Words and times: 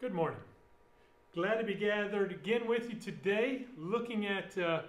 Good 0.00 0.14
morning. 0.14 0.40
Glad 1.34 1.56
to 1.56 1.64
be 1.64 1.74
gathered 1.74 2.32
again 2.32 2.66
with 2.66 2.88
you 2.88 2.98
today, 2.98 3.66
looking 3.76 4.24
at 4.24 4.56
uh, 4.56 4.80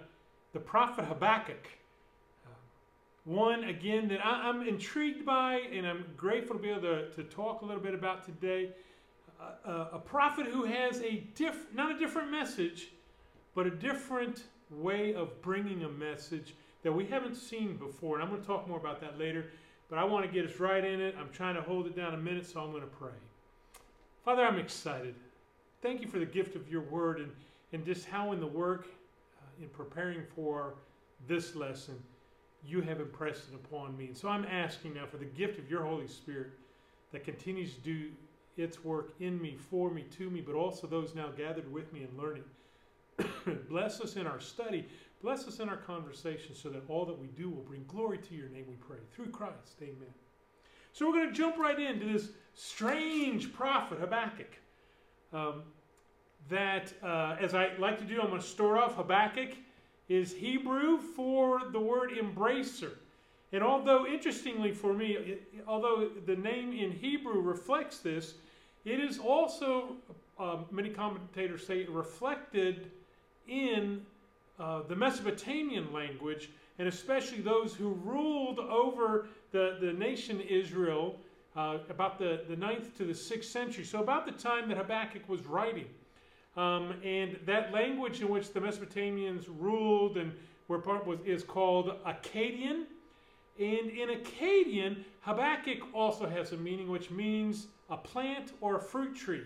the 0.54 0.58
prophet 0.58 1.04
Habakkuk. 1.04 1.68
Uh, 2.46 2.48
one, 3.26 3.64
again, 3.64 4.08
that 4.08 4.24
I, 4.24 4.48
am 4.48 4.66
intrigued 4.66 5.26
by 5.26 5.56
and 5.70 5.86
I'm 5.86 6.06
grateful 6.16 6.56
to 6.56 6.62
be 6.62 6.70
able 6.70 6.80
to, 6.80 7.10
to 7.10 7.24
talk 7.24 7.60
a 7.60 7.66
little 7.66 7.82
bit 7.82 7.92
about 7.92 8.24
today. 8.24 8.70
Uh, 9.38 9.68
uh, 9.68 9.88
a 9.92 9.98
prophet 9.98 10.46
who 10.46 10.64
has 10.64 11.02
a 11.02 11.16
diff, 11.34 11.66
not 11.74 11.94
a 11.94 11.98
different 11.98 12.30
message, 12.30 12.88
but 13.54 13.66
a 13.66 13.70
different 13.70 14.44
way 14.70 15.12
of 15.12 15.42
bringing 15.42 15.84
a 15.84 15.90
message 15.90 16.54
that 16.84 16.92
we 16.92 17.04
haven't 17.04 17.34
seen 17.34 17.76
before. 17.76 18.14
And 18.14 18.24
I'm 18.24 18.30
going 18.30 18.40
to 18.40 18.46
talk 18.46 18.66
more 18.66 18.78
about 18.78 19.02
that 19.02 19.18
later, 19.18 19.50
but 19.90 19.98
I 19.98 20.04
want 20.04 20.24
to 20.24 20.32
get 20.32 20.50
us 20.50 20.58
right 20.58 20.82
in 20.82 21.02
it. 21.02 21.14
I'm 21.20 21.28
trying 21.34 21.56
to 21.56 21.60
hold 21.60 21.86
it 21.86 21.94
down 21.94 22.14
a 22.14 22.16
minute, 22.16 22.46
so 22.46 22.62
I'm 22.62 22.70
going 22.70 22.80
to 22.80 22.86
pray. 22.86 23.10
Father, 24.24 24.44
I'm 24.44 24.58
excited. 24.58 25.16
Thank 25.80 26.00
you 26.00 26.06
for 26.06 26.20
the 26.20 26.26
gift 26.26 26.54
of 26.54 26.68
your 26.68 26.82
word 26.82 27.18
and, 27.18 27.32
and 27.72 27.84
just 27.84 28.06
how 28.06 28.30
in 28.30 28.38
the 28.38 28.46
work, 28.46 28.86
uh, 29.40 29.62
in 29.62 29.68
preparing 29.68 30.22
for 30.36 30.74
this 31.26 31.56
lesson, 31.56 32.00
you 32.64 32.80
have 32.82 33.00
impressed 33.00 33.48
it 33.52 33.56
upon 33.56 33.96
me. 33.96 34.06
And 34.06 34.16
so 34.16 34.28
I'm 34.28 34.44
asking 34.44 34.94
now 34.94 35.06
for 35.06 35.16
the 35.16 35.24
gift 35.24 35.58
of 35.58 35.68
your 35.68 35.82
Holy 35.82 36.06
Spirit 36.06 36.50
that 37.10 37.24
continues 37.24 37.74
to 37.74 37.80
do 37.80 38.10
its 38.56 38.84
work 38.84 39.12
in 39.18 39.42
me, 39.42 39.56
for 39.56 39.90
me, 39.90 40.04
to 40.18 40.30
me, 40.30 40.40
but 40.40 40.54
also 40.54 40.86
those 40.86 41.16
now 41.16 41.28
gathered 41.36 41.70
with 41.72 41.92
me 41.92 42.04
and 42.04 42.16
learning. 42.16 42.44
Bless 43.68 44.00
us 44.00 44.14
in 44.14 44.28
our 44.28 44.38
study. 44.38 44.86
Bless 45.20 45.48
us 45.48 45.58
in 45.58 45.68
our 45.68 45.76
conversation 45.76 46.54
so 46.54 46.68
that 46.68 46.82
all 46.88 47.04
that 47.06 47.18
we 47.18 47.26
do 47.28 47.50
will 47.50 47.62
bring 47.62 47.84
glory 47.88 48.18
to 48.18 48.34
your 48.36 48.48
name, 48.50 48.66
we 48.68 48.76
pray. 48.76 48.98
Through 49.16 49.30
Christ, 49.30 49.78
amen. 49.80 50.14
So 50.92 51.08
we're 51.08 51.14
going 51.14 51.28
to 51.28 51.34
jump 51.34 51.56
right 51.56 51.78
into 51.78 52.12
this 52.12 52.28
strange 52.54 53.52
prophet, 53.52 53.98
Habakkuk. 53.98 54.58
Um, 55.32 55.62
that, 56.50 56.92
uh, 57.02 57.36
as 57.40 57.54
I 57.54 57.70
like 57.78 57.98
to 57.98 58.04
do, 58.04 58.20
I'm 58.20 58.28
going 58.28 58.40
to 58.40 58.46
store 58.46 58.76
off 58.76 58.96
Habakkuk 58.96 59.56
is 60.08 60.34
Hebrew 60.34 60.98
for 60.98 61.62
the 61.70 61.80
word 61.80 62.10
embracer. 62.10 62.90
And 63.52 63.62
although, 63.62 64.06
interestingly 64.06 64.72
for 64.72 64.92
me, 64.92 65.12
it, 65.12 65.54
although 65.66 66.10
the 66.26 66.36
name 66.36 66.72
in 66.72 66.92
Hebrew 66.92 67.40
reflects 67.40 67.98
this, 67.98 68.34
it 68.84 69.00
is 69.00 69.18
also, 69.18 69.96
uh, 70.38 70.58
many 70.70 70.90
commentators 70.90 71.66
say, 71.66 71.84
reflected 71.84 72.90
in 73.48 74.04
uh, 74.58 74.82
the 74.88 74.96
Mesopotamian 74.96 75.92
language, 75.92 76.50
and 76.78 76.88
especially 76.88 77.40
those 77.40 77.74
who 77.74 77.94
ruled 78.04 78.58
over 78.58 79.28
the, 79.52 79.78
the 79.80 79.92
nation 79.92 80.40
Israel 80.40 81.20
uh, 81.54 81.78
about 81.88 82.18
the, 82.18 82.42
the 82.48 82.56
9th 82.56 82.96
to 82.96 83.04
the 83.04 83.12
6th 83.12 83.44
century. 83.44 83.84
So, 83.84 84.02
about 84.02 84.26
the 84.26 84.32
time 84.32 84.68
that 84.68 84.78
Habakkuk 84.78 85.28
was 85.28 85.46
writing. 85.46 85.86
Um, 86.56 86.94
and 87.02 87.38
that 87.46 87.72
language 87.72 88.20
in 88.20 88.28
which 88.28 88.52
the 88.52 88.60
Mesopotamians 88.60 89.46
ruled 89.58 90.16
and 90.16 90.32
were 90.68 90.78
part 90.78 91.06
was 91.06 91.18
is 91.24 91.44
called 91.44 91.94
Akkadian. 92.04 92.84
And 93.58 93.90
in 93.90 94.08
Akkadian, 94.08 95.04
Habakkuk 95.20 95.94
also 95.94 96.28
has 96.28 96.52
a 96.52 96.56
meaning 96.56 96.88
which 96.88 97.10
means 97.10 97.68
a 97.90 97.96
plant 97.96 98.52
or 98.60 98.76
a 98.76 98.80
fruit 98.80 99.14
tree. 99.14 99.44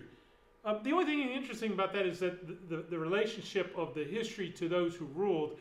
Uh, 0.65 0.81
the 0.83 0.91
only 0.91 1.05
thing 1.05 1.21
interesting 1.31 1.71
about 1.71 1.93
that 1.93 2.05
is 2.05 2.19
that 2.19 2.45
the, 2.47 2.75
the, 2.75 2.81
the, 2.89 2.97
relationship 2.97 3.73
of 3.77 3.93
the 3.93 4.03
history 4.03 4.49
to 4.49 4.67
those 4.67 4.95
who 4.95 5.05
ruled, 5.15 5.57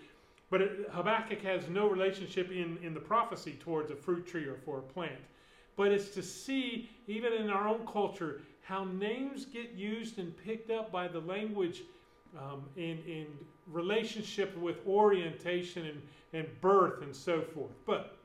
but 0.51 0.61
it, 0.61 0.89
Habakkuk 0.91 1.43
has 1.43 1.69
no 1.69 1.89
relationship 1.89 2.51
in, 2.51 2.79
in 2.83 2.95
the 2.95 3.01
prophecy 3.01 3.59
towards 3.61 3.91
a 3.91 3.97
fruit 3.97 4.27
tree 4.27 4.45
or 4.45 4.57
for 4.65 4.79
a 4.79 4.83
plant 4.83 5.21
but 5.77 5.93
it's 5.93 6.09
to 6.11 6.23
see, 6.23 6.89
even 7.07 7.35
in 7.35 7.51
our 7.51 7.69
own 7.69 7.87
culture, 7.87 8.41
how 8.63 8.85
names 8.85 9.45
get 9.45 9.73
used 9.75 10.19
and 10.19 10.35
picked 10.45 10.71
up 10.71 10.91
by 10.91 11.07
the 11.07 11.21
language 11.21 11.83
um, 12.37 12.65
in, 12.77 12.99
in 13.07 13.27
relationship 13.67 14.57
with 14.59 14.79
orientation 14.87 15.87
and, 15.87 16.03
and 16.33 16.61
birth 16.61 17.03
and 17.03 17.15
so 17.15 17.43
forth. 17.43 17.73
But 17.85 18.17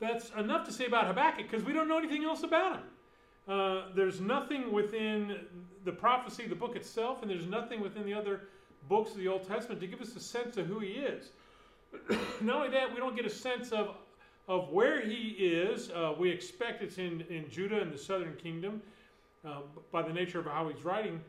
that's 0.00 0.30
enough 0.38 0.64
to 0.66 0.72
say 0.72 0.84
about 0.84 1.06
Habakkuk 1.06 1.50
because 1.50 1.64
we 1.64 1.72
don't 1.72 1.88
know 1.88 1.98
anything 1.98 2.24
else 2.24 2.42
about 2.42 2.76
him. 2.76 2.82
Uh, 3.48 3.82
there's 3.96 4.20
nothing 4.20 4.70
within 4.70 5.38
the 5.84 5.92
prophecy, 5.92 6.46
the 6.46 6.54
book 6.54 6.76
itself, 6.76 7.22
and 7.22 7.30
there's 7.30 7.46
nothing 7.46 7.80
within 7.80 8.04
the 8.04 8.12
other 8.12 8.42
books 8.88 9.12
of 9.12 9.18
the 9.18 9.28
Old 9.28 9.46
Testament 9.46 9.80
to 9.80 9.86
give 9.86 10.00
us 10.00 10.16
a 10.16 10.20
sense 10.20 10.56
of 10.56 10.66
who 10.66 10.78
he 10.80 10.92
is. 10.92 11.30
Not 12.40 12.56
only 12.56 12.70
that, 12.70 12.90
we 12.92 12.96
don't 12.98 13.16
get 13.16 13.26
a 13.26 13.30
sense 13.30 13.72
of 13.72 13.94
of 14.48 14.70
where 14.70 15.06
he 15.06 15.28
is. 15.38 15.90
Uh, 15.90 16.14
we 16.18 16.30
expect 16.30 16.82
it's 16.82 16.98
in, 16.98 17.20
in 17.28 17.48
Judah 17.50 17.80
and 17.80 17.92
the 17.92 17.98
southern 17.98 18.34
kingdom 18.36 18.80
uh, 19.46 19.60
by 19.92 20.02
the 20.02 20.12
nature 20.12 20.40
of 20.40 20.46
how 20.46 20.68
he's 20.68 20.84
writing. 20.84 21.20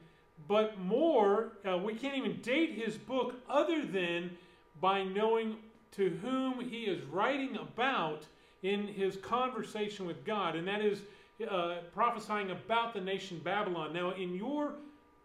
But 0.48 0.80
more, 0.80 1.52
uh, 1.70 1.78
we 1.78 1.94
can't 1.94 2.18
even 2.18 2.40
date 2.42 2.72
his 2.72 2.96
book 2.98 3.36
other 3.50 3.86
than 3.86 4.32
by 4.80 5.04
knowing 5.04 5.58
to 5.92 6.18
whom 6.22 6.62
he 6.62 6.84
is 6.84 7.04
writing 7.06 7.58
about 7.58 8.24
in 8.64 8.88
his 8.88 9.18
conversation 9.18 10.06
with 10.06 10.24
God, 10.26 10.56
and 10.56 10.68
that 10.68 10.82
is 10.82 11.02
uh, 11.50 11.78
prophesying 11.94 12.52
about 12.52 12.94
the 12.94 13.02
nation 13.02 13.42
Babylon. 13.44 13.94
Now, 13.94 14.12
in 14.12 14.34
your 14.34 14.74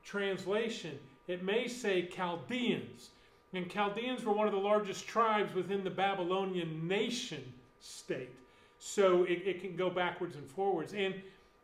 translation, 0.05 0.99
it 1.27 1.43
may 1.43 1.69
say 1.69 2.07
Chaldeans. 2.07 3.11
And 3.53 3.71
Chaldeans 3.71 4.25
were 4.25 4.33
one 4.33 4.47
of 4.47 4.53
the 4.53 4.59
largest 4.59 5.07
tribes 5.07 5.55
within 5.55 5.85
the 5.85 5.91
Babylonian 5.91 6.87
nation 6.89 7.53
state. 7.81 8.31
So 8.79 9.23
it, 9.25 9.43
it 9.47 9.61
can 9.61 9.77
go 9.77 9.89
backwards 9.89 10.37
and 10.37 10.47
forwards. 10.47 10.93
And, 10.93 11.15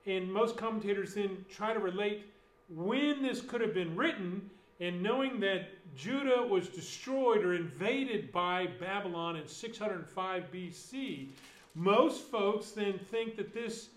and 0.06 0.32
most 0.32 0.56
commentators 0.56 1.14
then 1.14 1.44
try 1.50 1.74
to 1.74 1.80
relate 1.80 2.24
when 2.68 3.22
this 3.22 3.40
could 3.40 3.60
have 3.60 3.74
been 3.74 3.96
written 3.96 4.48
and 4.78 5.02
knowing 5.02 5.40
that 5.40 5.68
Judah 5.94 6.42
was 6.42 6.68
destroyed 6.68 7.44
or 7.44 7.54
invaded 7.54 8.32
by 8.32 8.68
Babylon 8.78 9.36
in 9.36 9.46
605 9.46 10.44
BC, 10.52 11.28
most 11.74 12.22
folks 12.30 12.70
then 12.70 12.98
think 12.98 13.36
that 13.36 13.52
this 13.52 13.90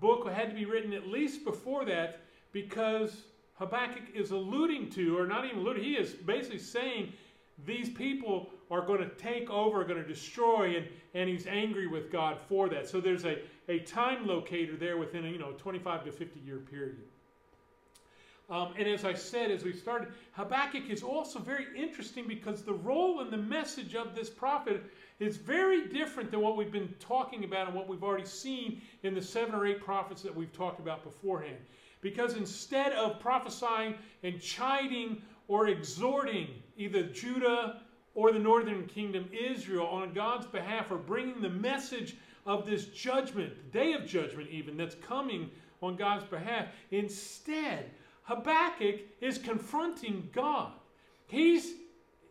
book 0.00 0.28
had 0.28 0.50
to 0.50 0.54
be 0.54 0.66
written 0.66 0.92
at 0.92 1.08
least 1.08 1.44
before 1.44 1.84
that 1.86 2.20
because 2.52 3.22
Habakkuk 3.58 4.14
is 4.14 4.30
alluding 4.30 4.90
to, 4.90 5.18
or 5.18 5.26
not 5.26 5.44
even 5.44 5.58
alluding, 5.58 5.82
he 5.82 5.94
is 5.94 6.12
basically 6.12 6.58
saying 6.58 7.12
these 7.66 7.88
people 7.90 8.50
are 8.70 8.82
going 8.82 9.00
to 9.00 9.08
take 9.16 9.50
over, 9.50 9.80
are 9.80 9.84
going 9.84 10.00
to 10.00 10.08
destroy, 10.08 10.76
and, 10.76 10.86
and 11.14 11.28
he's 11.28 11.46
angry 11.46 11.86
with 11.86 12.12
God 12.12 12.38
for 12.48 12.68
that. 12.68 12.88
So 12.88 13.00
there's 13.00 13.24
a, 13.24 13.38
a 13.68 13.80
time 13.80 14.26
locator 14.26 14.76
there 14.76 14.96
within 14.96 15.24
a 15.24 15.28
you 15.28 15.38
know 15.38 15.52
25 15.52 16.04
to 16.04 16.12
50 16.12 16.40
year 16.40 16.58
period. 16.58 16.98
Um, 18.50 18.72
and 18.78 18.88
as 18.88 19.04
I 19.04 19.12
said, 19.12 19.50
as 19.50 19.62
we 19.62 19.74
started, 19.74 20.08
Habakkuk 20.32 20.88
is 20.88 21.02
also 21.02 21.38
very 21.38 21.66
interesting 21.76 22.26
because 22.26 22.62
the 22.62 22.72
role 22.72 23.20
and 23.20 23.30
the 23.30 23.36
message 23.36 23.94
of 23.94 24.14
this 24.14 24.30
prophet 24.30 24.82
is 25.20 25.36
very 25.36 25.88
different 25.88 26.30
than 26.30 26.40
what 26.40 26.56
we've 26.56 26.72
been 26.72 26.94
talking 26.98 27.44
about 27.44 27.66
and 27.66 27.76
what 27.76 27.88
we've 27.88 28.02
already 28.02 28.24
seen 28.24 28.80
in 29.02 29.14
the 29.14 29.20
seven 29.20 29.54
or 29.54 29.66
eight 29.66 29.82
prophets 29.82 30.22
that 30.22 30.34
we've 30.34 30.52
talked 30.52 30.80
about 30.80 31.04
beforehand. 31.04 31.58
Because 32.00 32.34
instead 32.36 32.92
of 32.92 33.20
prophesying 33.20 33.94
and 34.22 34.40
chiding 34.40 35.22
or 35.48 35.68
exhorting 35.68 36.48
either 36.76 37.02
Judah 37.04 37.80
or 38.14 38.32
the 38.32 38.38
northern 38.38 38.86
kingdom, 38.86 39.28
Israel, 39.32 39.86
on 39.86 40.12
God's 40.12 40.46
behalf, 40.46 40.90
or 40.90 40.98
bringing 40.98 41.40
the 41.40 41.48
message 41.48 42.16
of 42.46 42.66
this 42.66 42.86
judgment, 42.86 43.54
the 43.56 43.78
day 43.78 43.92
of 43.92 44.06
judgment, 44.06 44.48
even, 44.50 44.76
that's 44.76 44.96
coming 44.96 45.50
on 45.82 45.96
God's 45.96 46.24
behalf. 46.24 46.66
Instead, 46.90 47.90
Habakkuk 48.22 49.00
is 49.20 49.38
confronting 49.38 50.28
God. 50.32 50.72
He's 51.26 51.74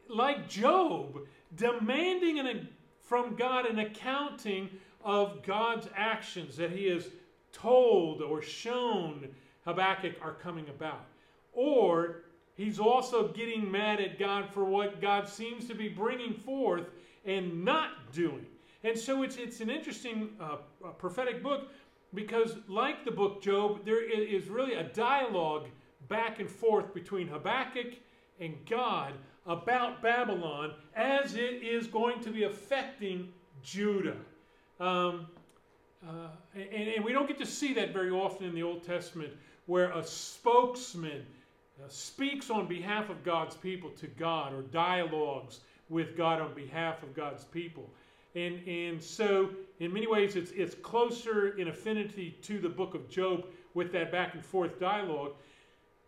like 0.10 0.50
Job, 0.50 1.19
demanding 1.56 2.40
an, 2.40 2.68
from 3.02 3.36
God 3.36 3.66
an 3.66 3.80
accounting 3.80 4.69
of 5.04 5.44
God's 5.44 5.88
actions 5.96 6.58
that 6.58 6.72
he 6.72 6.88
has 6.88 7.08
told 7.54 8.22
or 8.22 8.42
shown 8.42 9.30
Habakkuk 9.68 10.14
are 10.22 10.34
coming 10.34 10.69
about. 10.69 11.06
Or 11.52 12.24
he's 12.56 12.80
also 12.80 13.28
getting 13.28 13.69
mad 13.69 14.00
at 14.00 14.18
God 14.18 14.50
for 14.50 14.64
what 14.64 15.02
God 15.02 15.28
seems 15.28 15.68
to 15.68 15.75
be 15.75 15.90
bringing 15.90 16.34
forth 16.34 16.86
and 17.25 17.66
not 17.66 18.14
doing. 18.14 18.46
And 18.84 18.98
so 18.98 19.24
it's, 19.24 19.36
it's 19.36 19.60
an 19.60 19.69
interesting 19.69 20.30
uh, 20.40 20.58
prophetic 20.98 21.44
book 21.44 21.68
because, 22.14 22.56
like 22.69 23.04
the 23.04 23.12
book 23.12 23.42
Job, 23.42 23.84
there 23.84 24.02
is 24.10 24.48
really 24.48 24.75
a 24.75 24.84
dialogue 24.84 25.68
back 26.08 26.40
and 26.40 26.50
forth 26.50 26.94
between 26.94 27.28
Habakkuk 27.28 27.96
and 28.40 28.56
God 28.69 29.14
about 29.46 30.02
Babylon 30.02 30.75
as 30.96 31.36
it 31.36 31.64
is 31.64 31.88
going 31.88 32.22
to 32.22 32.30
be 32.30 32.44
affecting 32.44 33.34
Judah. 33.62 34.16
Um, 34.80 35.28
uh, 36.08 36.30
and, 36.54 36.90
and 36.90 37.04
we 37.04 37.12
don't 37.12 37.28
get 37.28 37.40
to 37.40 37.46
see 37.46 37.74
that 37.74 37.92
very 37.92 38.12
often 38.12 38.46
in 38.46 38.56
the 38.56 38.64
Old 38.64 38.84
Testament 38.84 39.34
where 39.68 39.92
a 39.92 40.04
spokesman 40.04 41.25
uh, 41.80 41.88
speaks 41.88 42.50
on 42.50 42.68
behalf 42.68 43.10
of 43.10 43.24
God's 43.24 43.56
people 43.56 43.92
to 43.92 44.08
God 44.08 44.54
or 44.54 44.64
dialogues 44.64 45.60
with 45.90 46.18
God 46.18 46.42
on 46.42 46.54
behalf 46.54 47.04
of 47.04 47.16
God's 47.16 47.44
people. 47.46 47.90
And, 48.36 48.68
and 48.68 49.02
so, 49.02 49.50
in 49.80 49.94
many 49.94 50.08
ways, 50.08 50.36
it's, 50.36 50.52
it's 50.52 50.75
closer 50.75 51.58
in 51.58 51.69
affinity 51.69 52.38
to 52.44 52.60
the 52.60 52.69
book 52.69 52.94
of 52.94 53.10
Job, 53.10 53.46
with 53.74 53.92
that 53.92 54.12
back 54.12 54.34
and 54.34 54.44
forth 54.44 54.80
dialogue. 54.80 55.34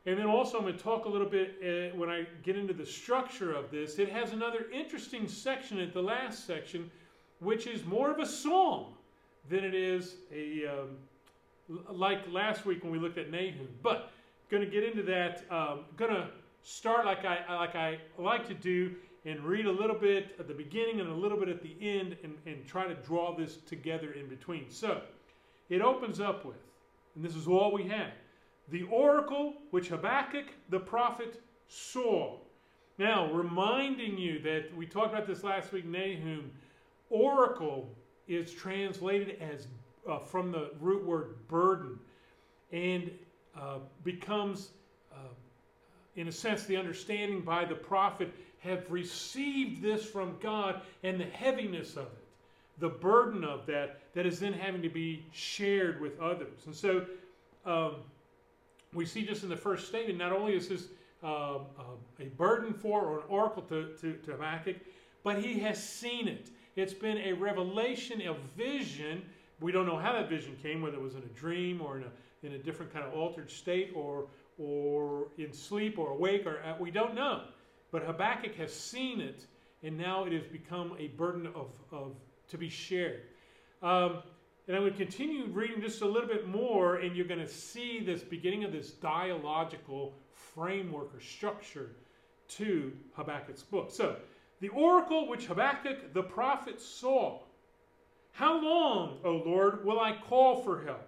And 0.06 0.18
then 0.18 0.26
also, 0.26 0.58
I'm 0.58 0.64
going 0.64 0.76
to 0.76 0.84
talk 0.84 1.06
a 1.06 1.10
little 1.10 1.30
bit 1.30 1.56
uh, 1.62 1.96
when 1.96 2.10
I 2.10 2.26
get 2.44 2.58
into 2.58 2.74
the 2.74 2.86
structure 2.86 3.54
of 3.54 3.70
this. 3.70 4.00
It 4.00 4.10
has 4.10 4.34
another 4.34 4.66
interesting 4.74 5.28
section 5.28 5.80
at 5.80 5.94
the 5.94 6.02
last 6.02 6.48
section, 6.48 6.90
which 7.40 7.68
is 7.68 7.86
more 7.86 8.10
of 8.10 8.20
a 8.20 8.26
song 8.26 8.96
than 9.50 9.64
it 9.64 9.76
is 9.76 10.16
a 10.34 10.66
um, 10.66 10.98
like 11.90 12.20
last 12.32 12.66
week 12.66 12.84
when 12.84 12.92
we 12.92 13.00
looked 13.00 13.18
at 13.18 13.32
Nahum. 13.32 13.68
But 13.82 14.12
going 14.50 14.64
to 14.64 14.70
get 14.70 14.84
into 14.84 15.04
that. 15.04 15.44
Um, 15.52 15.86
going 15.98 16.14
to 16.14 16.28
start 16.62 17.06
like 17.06 17.26
I 17.26 17.56
like 17.56 17.76
I 17.76 18.00
like 18.18 18.48
to 18.48 18.54
do 18.54 18.96
and 19.26 19.44
read 19.44 19.66
a 19.66 19.72
little 19.72 19.96
bit 19.96 20.36
at 20.40 20.48
the 20.48 20.54
beginning 20.54 21.02
and 21.02 21.10
a 21.10 21.14
little 21.14 21.38
bit 21.38 21.50
at 21.50 21.62
the 21.62 21.76
end 21.82 22.16
and, 22.24 22.38
and 22.46 22.66
try 22.66 22.88
to 22.88 22.96
draw 22.96 23.36
this 23.36 23.58
together 23.58 24.14
in 24.14 24.28
between. 24.28 24.70
So 24.70 25.02
it 25.70 25.82
opens 25.82 26.20
up 26.20 26.46
with, 26.46 26.58
and 27.16 27.24
this 27.24 27.36
is 27.36 27.48
all 27.48 27.72
we 27.72 27.84
have, 27.84 28.12
the 28.70 28.84
oracle 28.84 29.56
which 29.72 29.90
Habakkuk 29.90 30.48
the 30.70 30.80
prophet 30.80 31.42
saw. 31.68 32.38
Now, 32.98 33.32
reminding 33.32 34.18
you 34.18 34.40
that 34.42 34.76
we 34.76 34.86
talked 34.86 35.14
about 35.14 35.28
this 35.28 35.44
last 35.44 35.72
week, 35.72 35.86
Nahum, 35.86 36.52
oracle 37.10 37.90
is 38.28 38.52
translated 38.52 39.38
as 39.42 39.68
uh, 40.08 40.20
from 40.20 40.52
the 40.52 40.72
root 40.80 41.06
word 41.06 41.36
burden 41.48 42.00
and 42.72 43.12
uh, 43.60 43.80
becomes, 44.04 44.70
uh, 45.12 45.34
in 46.16 46.28
a 46.28 46.32
sense, 46.32 46.66
the 46.66 46.78
understanding 46.78 47.42
by 47.42 47.66
the 47.66 47.76
prophet 47.76 48.32
have 48.60 48.90
received 48.90 49.82
this 49.82 50.06
from 50.06 50.38
God 50.42 50.82
and 51.04 51.20
the 51.20 51.26
heaviness 51.26 51.96
of 51.96 52.06
it, 52.06 52.28
the 52.80 52.90
burden 52.90 53.44
of 53.44 53.66
that, 53.66 54.02
that 54.14 54.26
is 54.26 54.40
then 54.40 54.54
having 54.54 54.82
to 54.82 54.90
be 54.90 55.26
shared 55.32 56.00
with 56.00 56.20
others. 56.20 56.66
And 56.66 56.76
so 56.76 57.06
um, 57.66 57.96
we 58.94 59.06
see 59.06 59.24
just 59.24 59.44
in 59.44 59.50
the 59.50 59.58
first 59.58 59.88
statement, 59.88 60.18
not 60.18 60.32
only 60.32 60.56
is 60.56 60.68
this 60.68 60.88
uh, 61.24 61.56
uh, 61.56 61.60
a 62.20 62.26
burden 62.38 62.74
for 62.74 63.02
or 63.02 63.18
an 63.20 63.26
oracle 63.28 63.62
to, 63.64 63.94
to, 64.00 64.14
to 64.14 64.32
Habakkuk, 64.32 64.78
but 65.24 65.44
he 65.44 65.60
has 65.60 65.82
seen 65.82 66.28
it. 66.28 66.50
It's 66.76 66.94
been 66.94 67.18
a 67.18 67.34
revelation, 67.34 68.22
a 68.22 68.34
vision. 68.58 69.24
We 69.62 69.72
don't 69.72 69.86
know 69.86 69.98
how 69.98 70.14
that 70.14 70.30
vision 70.30 70.56
came, 70.62 70.82
whether 70.82 70.98
it 70.98 71.02
was 71.02 71.16
in 71.16 71.24
a 71.24 71.40
dream 71.40 71.82
or 71.82 71.98
in 71.98 72.04
a, 72.04 72.46
in 72.46 72.54
a 72.54 72.58
different 72.58 72.94
kind 72.94 73.06
of 73.06 73.14
altered 73.14 73.50
state 73.52 73.92
or, 73.96 74.28
or 74.58 75.28
in 75.38 75.52
sleep 75.52 75.98
or 75.98 76.12
awake, 76.12 76.46
or 76.46 76.62
uh, 76.64 76.76
we 76.80 76.92
don't 76.92 77.14
know. 77.14 77.42
But 77.92 78.04
Habakkuk 78.04 78.56
has 78.56 78.74
seen 78.74 79.20
it, 79.20 79.46
and 79.84 79.98
now 79.98 80.26
it 80.26 80.32
has 80.32 80.44
become 80.44 80.96
a 81.00 81.08
burden 81.08 81.48
of, 81.48 81.68
of 81.92 82.16
to 82.50 82.58
be 82.58 82.70
shared. 82.70 83.22
Um, 83.82 84.24
and 84.68 84.78
I'm 84.78 84.84
going 84.84 84.94
to 84.94 84.98
continue 84.98 85.46
reading 85.48 85.82
just 85.82 86.02
a 86.02 86.06
little 86.06 86.30
bit 86.30 86.48
more, 86.48 86.98
and 86.98 87.16
you're 87.16 87.26
going 87.26 87.40
to 87.40 87.48
see 87.48 88.02
this 88.02 88.22
beginning 88.22 88.64
of 88.64 88.72
this 88.72 88.92
dialogical 88.92 90.14
framework 90.34 91.10
or 91.16 91.20
structure 91.20 91.96
to 92.50 92.94
Habakkuk's 93.14 93.64
book. 93.64 93.90
So, 93.92 94.18
the 94.60 94.70
oracle 94.70 95.28
which 95.28 95.46
Habakkuk 95.46 96.14
the 96.14 96.24
prophet 96.24 96.82
saw. 96.82 97.40
How 98.32 98.62
long, 98.62 99.20
O 99.24 99.42
Lord, 99.46 99.86
will 99.86 100.00
I 100.00 100.18
call 100.30 100.62
for 100.64 100.84
help, 100.84 101.08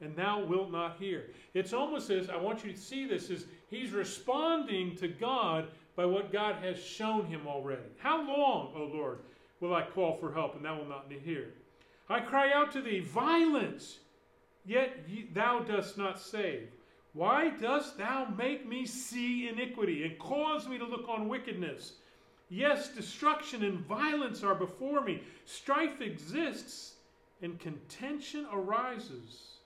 and 0.00 0.14
thou 0.14 0.44
wilt 0.44 0.70
not 0.70 0.98
hear? 0.98 1.30
It's 1.54 1.72
almost 1.72 2.10
as 2.10 2.28
I 2.28 2.36
want 2.36 2.64
you 2.64 2.72
to 2.72 2.78
see 2.78 3.06
this 3.06 3.30
as 3.30 3.46
he's 3.68 3.92
responding 3.92 4.94
to 4.96 5.08
God 5.08 5.68
by 5.96 6.04
what 6.04 6.32
God 6.32 6.56
has 6.56 6.78
shown 6.78 7.24
him 7.26 7.46
already. 7.46 7.88
How 7.98 8.18
long, 8.18 8.72
O 8.76 8.90
Lord, 8.92 9.20
will 9.60 9.74
I 9.74 9.82
call 9.82 10.14
for 10.14 10.32
help, 10.32 10.54
and 10.54 10.64
thou 10.64 10.76
wilt 10.76 10.88
not 10.88 11.10
hear? 11.24 11.54
I 12.08 12.20
cry 12.20 12.52
out 12.52 12.72
to 12.72 12.82
thee, 12.82 13.00
violence, 13.00 13.98
yet 14.64 15.06
thou 15.32 15.60
dost 15.60 15.96
not 15.96 16.20
save. 16.20 16.68
Why 17.14 17.48
dost 17.48 17.96
thou 17.96 18.26
make 18.36 18.68
me 18.68 18.84
see 18.84 19.48
iniquity 19.48 20.04
and 20.04 20.18
cause 20.18 20.68
me 20.68 20.76
to 20.76 20.84
look 20.84 21.08
on 21.08 21.28
wickedness? 21.28 21.94
Yes, 22.48 22.88
destruction 22.90 23.64
and 23.64 23.78
violence 23.80 24.42
are 24.42 24.54
before 24.54 25.00
me. 25.00 25.22
Strife 25.44 26.00
exists 26.00 26.94
and 27.42 27.58
contention 27.58 28.46
arises. 28.52 29.56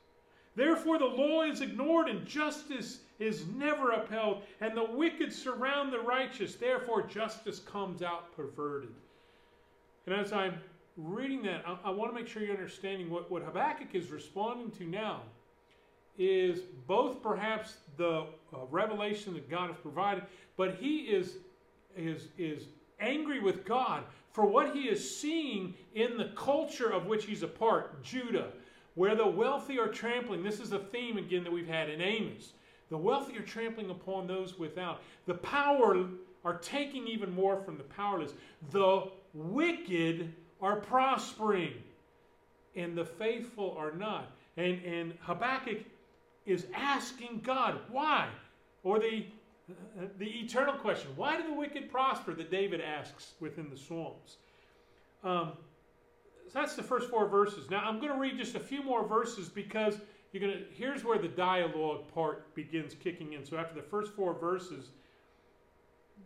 Therefore, 0.57 0.99
the 0.99 1.05
law 1.05 1.43
is 1.43 1.61
ignored 1.61 2.09
and 2.09 2.27
justice 2.27 3.01
is 3.19 3.47
never 3.55 3.93
upheld, 3.93 4.43
and 4.61 4.77
the 4.77 4.85
wicked 4.85 5.33
surround 5.33 5.93
the 5.93 6.01
righteous. 6.01 6.55
Therefore, 6.55 7.03
justice 7.03 7.61
comes 7.61 8.03
out 8.03 8.35
perverted. 8.35 8.95
And 10.07 10.15
as 10.15 10.33
I'm 10.33 10.55
reading 10.97 11.43
that, 11.43 11.63
I, 11.67 11.77
I 11.85 11.91
want 11.91 12.11
to 12.11 12.15
make 12.19 12.27
sure 12.27 12.43
you're 12.43 12.57
understanding 12.57 13.11
what, 13.11 13.31
what 13.31 13.43
Habakkuk 13.43 13.95
is 13.95 14.11
responding 14.11 14.71
to 14.73 14.85
now 14.85 15.21
is 16.19 16.61
both 16.87 17.23
perhaps 17.23 17.77
the 17.97 18.27
uh, 18.53 18.59
revelation 18.71 19.35
that 19.35 19.49
God 19.49 19.71
has 19.71 19.79
provided, 19.79 20.25
but 20.57 20.77
he 20.77 21.01
is, 21.01 21.37
is, 21.97 22.29
is 22.39 22.65
angry 23.01 23.41
with 23.41 23.65
God 23.65 24.05
for 24.33 24.47
what 24.47 24.75
he 24.75 24.83
is 24.83 25.19
seeing 25.19 25.75
in 25.95 26.17
the 26.17 26.33
culture 26.37 26.91
of 26.91 27.07
which 27.07 27.25
he's 27.25 27.43
a 27.43 27.49
part, 27.49 28.03
Judah, 28.03 28.49
where 28.95 29.15
the 29.15 29.27
wealthy 29.27 29.79
are 29.79 29.89
trampling. 29.89 30.43
This 30.43 30.61
is 30.61 30.73
a 30.73 30.79
theme 30.79 31.19
again 31.19 31.45
that 31.45 31.53
we've 31.53 31.67
had 31.67 31.89
in 31.89 32.01
Amos. 32.01 32.53
The 32.91 32.99
wealthy 32.99 33.37
are 33.39 33.43
trampling 33.43 33.91
upon 33.91 34.27
those 34.27 34.59
without. 34.59 35.01
The 35.27 35.35
power 35.35 36.07
are 36.45 36.59
taking 36.59 37.07
even 37.07 37.33
more 37.33 37.57
from 37.57 37.77
the 37.77 37.85
powerless. 37.85 38.33
The 38.71 39.05
wicked 39.35 40.33
are 40.61 40.77
prospering, 40.77 41.75
and 42.77 42.97
the 42.97 43.05
faithful 43.05 43.77
are 43.79 43.93
not. 43.93 44.33
And, 44.57 44.83
and 44.85 45.15
Habakkuk 45.21 45.79
is 46.47 46.67
asking 46.75 47.41
God, 47.45 47.79
why? 47.91 48.29
Or 48.83 48.99
the, 48.99 49.27
the 50.19 50.27
eternal 50.27 50.75
question, 50.75 51.11
why 51.17 51.37
do 51.37 51.47
the 51.47 51.55
wicked 51.55 51.91
prosper 51.91 52.35
that 52.35 52.51
David 52.51 52.81
asks 52.81 53.33
within 53.41 53.69
the 53.71 53.77
Psalms? 53.77 54.37
Um, 55.23 55.53
so 56.53 56.59
that's 56.59 56.75
the 56.75 56.83
first 56.83 57.09
four 57.11 57.29
verses. 57.29 57.71
Now 57.71 57.85
I'm 57.85 58.01
going 58.01 58.13
to 58.13 58.19
read 58.19 58.37
just 58.37 58.55
a 58.55 58.61
few 58.61 58.83
more 58.83 59.07
verses 59.07 59.49
because 59.49 59.99
you're 60.33 60.41
going 60.41 60.59
to 60.59 60.65
here's 60.73 61.05
where 61.05 61.19
the 61.19 61.29
dialogue 61.29 62.13
part 62.13 62.55
begins 62.55 62.95
kicking 62.95 63.35
in. 63.35 63.45
So 63.45 63.57
after 63.57 63.75
the 63.75 63.87
first 63.87 64.13
four 64.13 64.35
verses, 64.35 64.91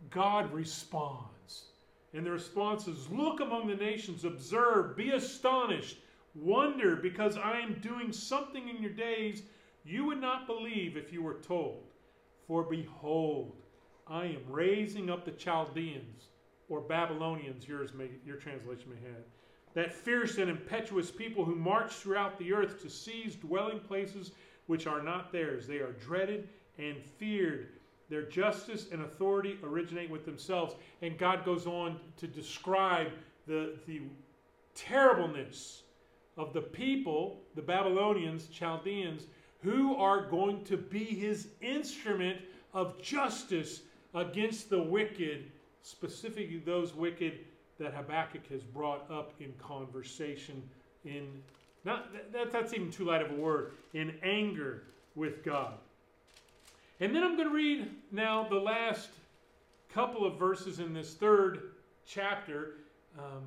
God 0.09 0.51
responds. 0.53 1.65
And 2.13 2.25
the 2.25 2.31
response 2.31 2.87
is 2.87 3.09
Look 3.09 3.41
among 3.41 3.67
the 3.67 3.75
nations, 3.75 4.25
observe, 4.25 4.95
be 4.95 5.11
astonished, 5.11 5.97
wonder, 6.33 6.95
because 6.95 7.37
I 7.37 7.59
am 7.59 7.79
doing 7.81 8.11
something 8.11 8.69
in 8.69 8.81
your 8.81 8.91
days 8.91 9.43
you 9.83 10.05
would 10.05 10.19
not 10.19 10.47
believe 10.47 10.97
if 10.97 11.13
you 11.13 11.21
were 11.21 11.35
told. 11.35 11.83
For 12.47 12.63
behold, 12.63 13.55
I 14.07 14.25
am 14.25 14.43
raising 14.49 15.09
up 15.09 15.25
the 15.25 15.31
Chaldeans, 15.31 16.29
or 16.69 16.81
Babylonians, 16.81 17.67
yours 17.67 17.93
may, 17.93 18.09
your 18.25 18.37
translation 18.37 18.89
may 18.89 19.09
have 19.09 19.23
that 19.75 19.93
fierce 19.93 20.37
and 20.37 20.49
impetuous 20.49 21.11
people 21.11 21.45
who 21.45 21.53
march 21.53 21.91
throughout 21.91 22.39
the 22.39 22.51
earth 22.51 22.81
to 22.81 22.89
seize 22.89 23.35
dwelling 23.35 23.79
places 23.79 24.31
which 24.67 24.87
are 24.87 25.03
not 25.03 25.31
theirs. 25.31 25.67
They 25.67 25.77
are 25.77 25.91
dreaded 25.91 26.47
and 26.79 26.97
feared. 27.03 27.67
Their 28.09 28.23
justice 28.23 28.87
and 28.91 29.01
authority 29.01 29.59
originate 29.63 30.09
with 30.09 30.25
themselves. 30.25 30.75
And 31.01 31.17
God 31.17 31.43
goes 31.43 31.67
on 31.67 31.99
to 32.17 32.25
describe 32.25 33.11
the, 33.47 33.75
the 33.85 34.01
terribleness 34.75 35.83
of 36.37 36.53
the 36.53 36.61
people, 36.61 37.41
the 37.55 37.61
Babylonians, 37.61 38.47
Chaldeans, 38.47 39.27
who 39.65 39.95
are 39.95 40.29
going 40.29 40.63
to 40.63 40.77
be 40.77 41.03
his 41.03 41.47
instrument 41.59 42.37
of 42.71 43.01
justice 43.01 43.81
against 44.13 44.69
the 44.69 44.81
wicked, 44.81 45.51
specifically 45.81 46.61
those 46.63 46.93
wicked 46.93 47.39
that 47.79 47.91
Habakkuk 47.95 48.47
has 48.51 48.61
brought 48.61 49.09
up 49.09 49.33
in 49.39 49.51
conversation, 49.53 50.61
in 51.03 51.27
not 51.83 52.13
that, 52.31 52.51
that's 52.51 52.73
even 52.73 52.91
too 52.91 53.05
light 53.05 53.23
of 53.23 53.31
a 53.31 53.35
word, 53.35 53.71
in 53.93 54.13
anger 54.21 54.83
with 55.15 55.43
God. 55.43 55.73
And 56.99 57.13
then 57.15 57.23
I'm 57.23 57.35
going 57.35 57.49
to 57.49 57.53
read 57.53 57.89
now 58.11 58.47
the 58.47 58.59
last 58.59 59.09
couple 59.89 60.25
of 60.25 60.37
verses 60.37 60.79
in 60.79 60.93
this 60.93 61.15
third 61.15 61.71
chapter 62.05 62.75
um, 63.17 63.43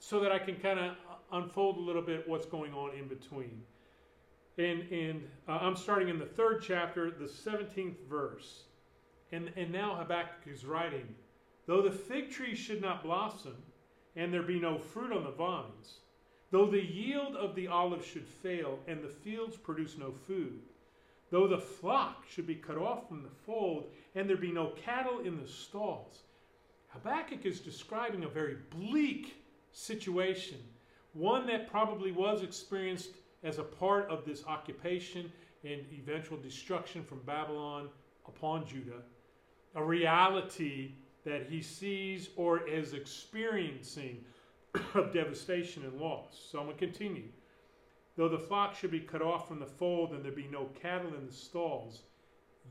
so 0.00 0.20
that 0.20 0.32
I 0.32 0.38
can 0.38 0.56
kind 0.56 0.78
of 0.78 0.96
unfold 1.32 1.78
a 1.78 1.80
little 1.80 2.02
bit 2.02 2.28
what's 2.28 2.46
going 2.46 2.74
on 2.74 2.94
in 2.94 3.08
between. 3.08 3.62
And, 4.58 4.82
and 4.90 5.28
uh, 5.48 5.58
I'm 5.60 5.76
starting 5.76 6.08
in 6.08 6.18
the 6.18 6.26
third 6.26 6.62
chapter, 6.62 7.10
the 7.10 7.26
17th 7.26 7.98
verse. 8.08 8.64
And, 9.32 9.50
and 9.56 9.72
now 9.72 9.94
Habakkuk 9.94 10.52
is 10.52 10.64
writing 10.64 11.14
Though 11.66 11.82
the 11.82 11.90
fig 11.90 12.30
tree 12.30 12.54
should 12.54 12.82
not 12.82 13.04
blossom, 13.04 13.56
and 14.16 14.32
there 14.32 14.42
be 14.42 14.58
no 14.58 14.76
fruit 14.76 15.12
on 15.12 15.22
the 15.22 15.30
vines, 15.30 16.00
though 16.50 16.66
the 16.66 16.82
yield 16.82 17.36
of 17.36 17.54
the 17.54 17.68
olive 17.68 18.04
should 18.04 18.26
fail, 18.26 18.80
and 18.88 19.02
the 19.02 19.08
fields 19.08 19.56
produce 19.56 19.96
no 19.96 20.10
food, 20.10 20.60
though 21.30 21.46
the 21.46 21.58
flock 21.58 22.24
should 22.28 22.46
be 22.46 22.56
cut 22.56 22.76
off 22.76 23.08
from 23.08 23.22
the 23.22 23.30
fold, 23.46 23.84
and 24.16 24.28
there 24.28 24.36
be 24.36 24.50
no 24.50 24.72
cattle 24.84 25.20
in 25.20 25.40
the 25.40 25.46
stalls. 25.46 26.22
Habakkuk 26.88 27.46
is 27.46 27.60
describing 27.60 28.24
a 28.24 28.28
very 28.28 28.56
bleak 28.70 29.36
situation, 29.70 30.58
one 31.12 31.46
that 31.46 31.70
probably 31.70 32.10
was 32.10 32.42
experienced 32.42 33.10
as 33.42 33.58
a 33.58 33.62
part 33.62 34.08
of 34.10 34.24
this 34.24 34.44
occupation 34.46 35.30
and 35.64 35.82
eventual 35.92 36.38
destruction 36.38 37.02
from 37.02 37.20
Babylon 37.20 37.88
upon 38.26 38.66
Judah, 38.66 39.02
a 39.74 39.82
reality 39.82 40.92
that 41.24 41.46
he 41.48 41.60
sees 41.60 42.30
or 42.36 42.66
is 42.66 42.94
experiencing 42.94 44.24
of 44.94 45.12
devastation 45.12 45.84
and 45.84 46.00
loss. 46.00 46.48
So 46.50 46.58
I'm 46.58 46.66
going 46.66 46.78
to 46.78 46.86
continue. 46.86 47.28
Though 48.16 48.28
the 48.28 48.38
flock 48.38 48.74
should 48.74 48.90
be 48.90 49.00
cut 49.00 49.22
off 49.22 49.48
from 49.48 49.60
the 49.60 49.66
fold 49.66 50.12
and 50.12 50.24
there 50.24 50.32
be 50.32 50.48
no 50.50 50.66
cattle 50.80 51.14
in 51.14 51.26
the 51.26 51.32
stalls, 51.32 52.02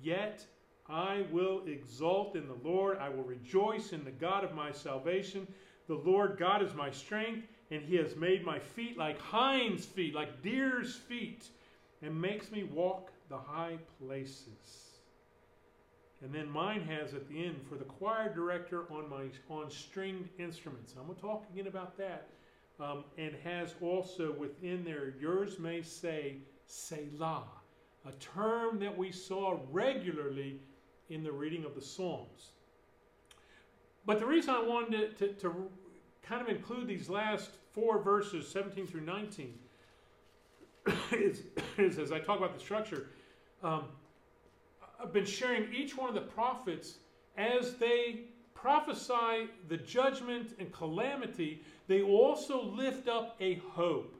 yet 0.01 0.45
I 0.87 1.25
will 1.31 1.63
exult 1.67 2.35
in 2.35 2.47
the 2.47 2.57
Lord. 2.67 2.97
I 2.97 3.09
will 3.09 3.23
rejoice 3.23 3.93
in 3.93 4.03
the 4.03 4.11
God 4.11 4.43
of 4.43 4.55
my 4.55 4.71
salvation. 4.71 5.47
The 5.87 5.95
Lord 5.95 6.37
God 6.37 6.61
is 6.61 6.73
my 6.73 6.91
strength, 6.91 7.47
and 7.71 7.81
he 7.81 7.95
has 7.95 8.15
made 8.15 8.43
my 8.43 8.59
feet 8.59 8.97
like 8.97 9.19
hinds' 9.19 9.85
feet, 9.85 10.15
like 10.15 10.41
deer's 10.41 10.95
feet, 10.95 11.47
and 12.01 12.19
makes 12.19 12.51
me 12.51 12.63
walk 12.63 13.11
the 13.29 13.37
high 13.37 13.77
places. 14.01 14.89
And 16.21 16.33
then 16.33 16.49
mine 16.49 16.81
has 16.81 17.13
at 17.13 17.29
the 17.29 17.45
end 17.45 17.61
for 17.69 17.75
the 17.75 17.85
choir 17.85 18.33
director 18.33 18.83
on 18.91 19.09
my 19.09 19.25
on 19.49 19.69
stringed 19.69 20.29
instruments. 20.37 20.95
I'm 20.99 21.05
going 21.05 21.15
to 21.15 21.21
talk 21.21 21.45
again 21.53 21.67
about 21.67 21.97
that. 21.97 22.27
Um, 22.79 23.03
and 23.17 23.35
has 23.43 23.75
also 23.81 24.31
within 24.31 24.85
there, 24.85 25.13
yours 25.19 25.59
may 25.59 25.81
say 25.81 26.37
Selah, 26.65 27.43
a 28.05 28.11
term 28.19 28.79
that 28.79 28.97
we 28.97 29.11
saw 29.11 29.57
regularly 29.69 30.61
in 31.09 31.23
the 31.23 31.31
reading 31.31 31.65
of 31.65 31.75
the 31.75 31.81
Psalms. 31.81 32.51
But 34.05 34.19
the 34.19 34.25
reason 34.25 34.55
I 34.55 34.63
wanted 34.63 35.17
to, 35.17 35.27
to, 35.27 35.33
to 35.39 35.69
kind 36.29 36.41
of 36.43 36.47
include 36.47 36.87
these 36.87 37.09
last 37.09 37.49
four 37.73 37.99
verses, 37.99 38.47
17 38.47 38.85
through 38.85 39.01
19, 39.01 39.53
is, 41.11 41.41
is 41.77 41.97
as 41.99 42.11
I 42.11 42.19
talk 42.19 42.37
about 42.37 42.53
the 42.53 42.59
structure, 42.59 43.07
um, 43.63 43.85
I've 45.01 45.11
been 45.11 45.25
sharing 45.25 45.73
each 45.73 45.97
one 45.97 46.07
of 46.07 46.15
the 46.15 46.21
prophets 46.21 46.95
as 47.35 47.75
they 47.75 48.25
prophesy 48.53 49.47
the 49.69 49.77
judgment 49.77 50.53
and 50.59 50.71
calamity, 50.71 51.63
they 51.87 52.01
also 52.01 52.63
lift 52.63 53.07
up 53.07 53.35
a 53.39 53.55
hope. 53.71 54.13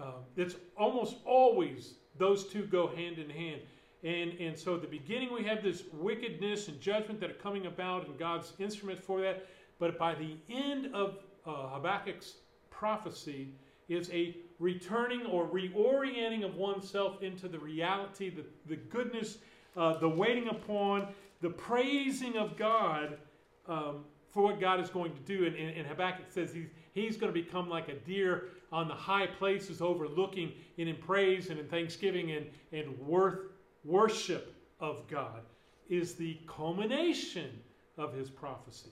Uh, 0.00 0.12
it's 0.36 0.56
almost 0.76 1.16
always 1.24 1.94
those 2.18 2.46
two 2.46 2.64
go 2.64 2.88
hand 2.88 3.18
in 3.18 3.28
hand. 3.28 3.60
And, 4.02 4.32
and 4.40 4.58
so 4.58 4.74
at 4.74 4.80
the 4.80 4.88
beginning, 4.88 5.32
we 5.32 5.44
have 5.44 5.62
this 5.62 5.84
wickedness 5.92 6.68
and 6.68 6.80
judgment 6.80 7.20
that 7.20 7.30
are 7.30 7.34
coming 7.34 7.66
about, 7.66 8.08
and 8.08 8.18
God's 8.18 8.54
instrument 8.58 8.98
for 8.98 9.20
that. 9.20 9.46
But 9.82 9.98
by 9.98 10.14
the 10.14 10.36
end 10.48 10.94
of 10.94 11.16
uh, 11.44 11.70
Habakkuk's 11.70 12.34
prophecy, 12.70 13.48
is 13.88 14.08
a 14.10 14.36
returning 14.60 15.26
or 15.26 15.48
reorienting 15.48 16.44
of 16.44 16.54
oneself 16.54 17.20
into 17.20 17.48
the 17.48 17.58
reality, 17.58 18.30
the, 18.30 18.44
the 18.66 18.76
goodness, 18.76 19.38
uh, 19.76 19.98
the 19.98 20.08
waiting 20.08 20.46
upon, 20.50 21.08
the 21.40 21.50
praising 21.50 22.36
of 22.36 22.56
God 22.56 23.18
um, 23.66 24.04
for 24.30 24.44
what 24.44 24.60
God 24.60 24.78
is 24.78 24.88
going 24.88 25.14
to 25.14 25.20
do. 25.22 25.46
And, 25.46 25.56
and, 25.56 25.76
and 25.76 25.84
Habakkuk 25.88 26.26
says 26.28 26.52
he's, 26.52 26.68
he's 26.92 27.16
going 27.16 27.34
to 27.34 27.42
become 27.42 27.68
like 27.68 27.88
a 27.88 27.94
deer 27.94 28.50
on 28.70 28.86
the 28.86 28.94
high 28.94 29.26
places 29.26 29.82
overlooking 29.82 30.52
and 30.78 30.88
in 30.88 30.94
praise 30.94 31.50
and 31.50 31.58
in 31.58 31.66
thanksgiving 31.66 32.30
and, 32.30 32.46
and 32.70 32.96
worth 33.00 33.40
worship 33.84 34.54
of 34.78 35.08
God 35.08 35.40
is 35.88 36.14
the 36.14 36.38
culmination 36.46 37.50
of 37.98 38.14
his 38.14 38.30
prophecy. 38.30 38.90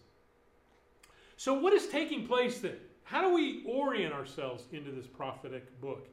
So, 1.40 1.54
what 1.54 1.72
is 1.72 1.86
taking 1.86 2.26
place 2.26 2.58
then? 2.58 2.76
How 3.02 3.22
do 3.22 3.32
we 3.32 3.64
orient 3.66 4.12
ourselves 4.12 4.64
into 4.72 4.90
this 4.90 5.06
prophetic 5.06 5.80
book? 5.80 6.06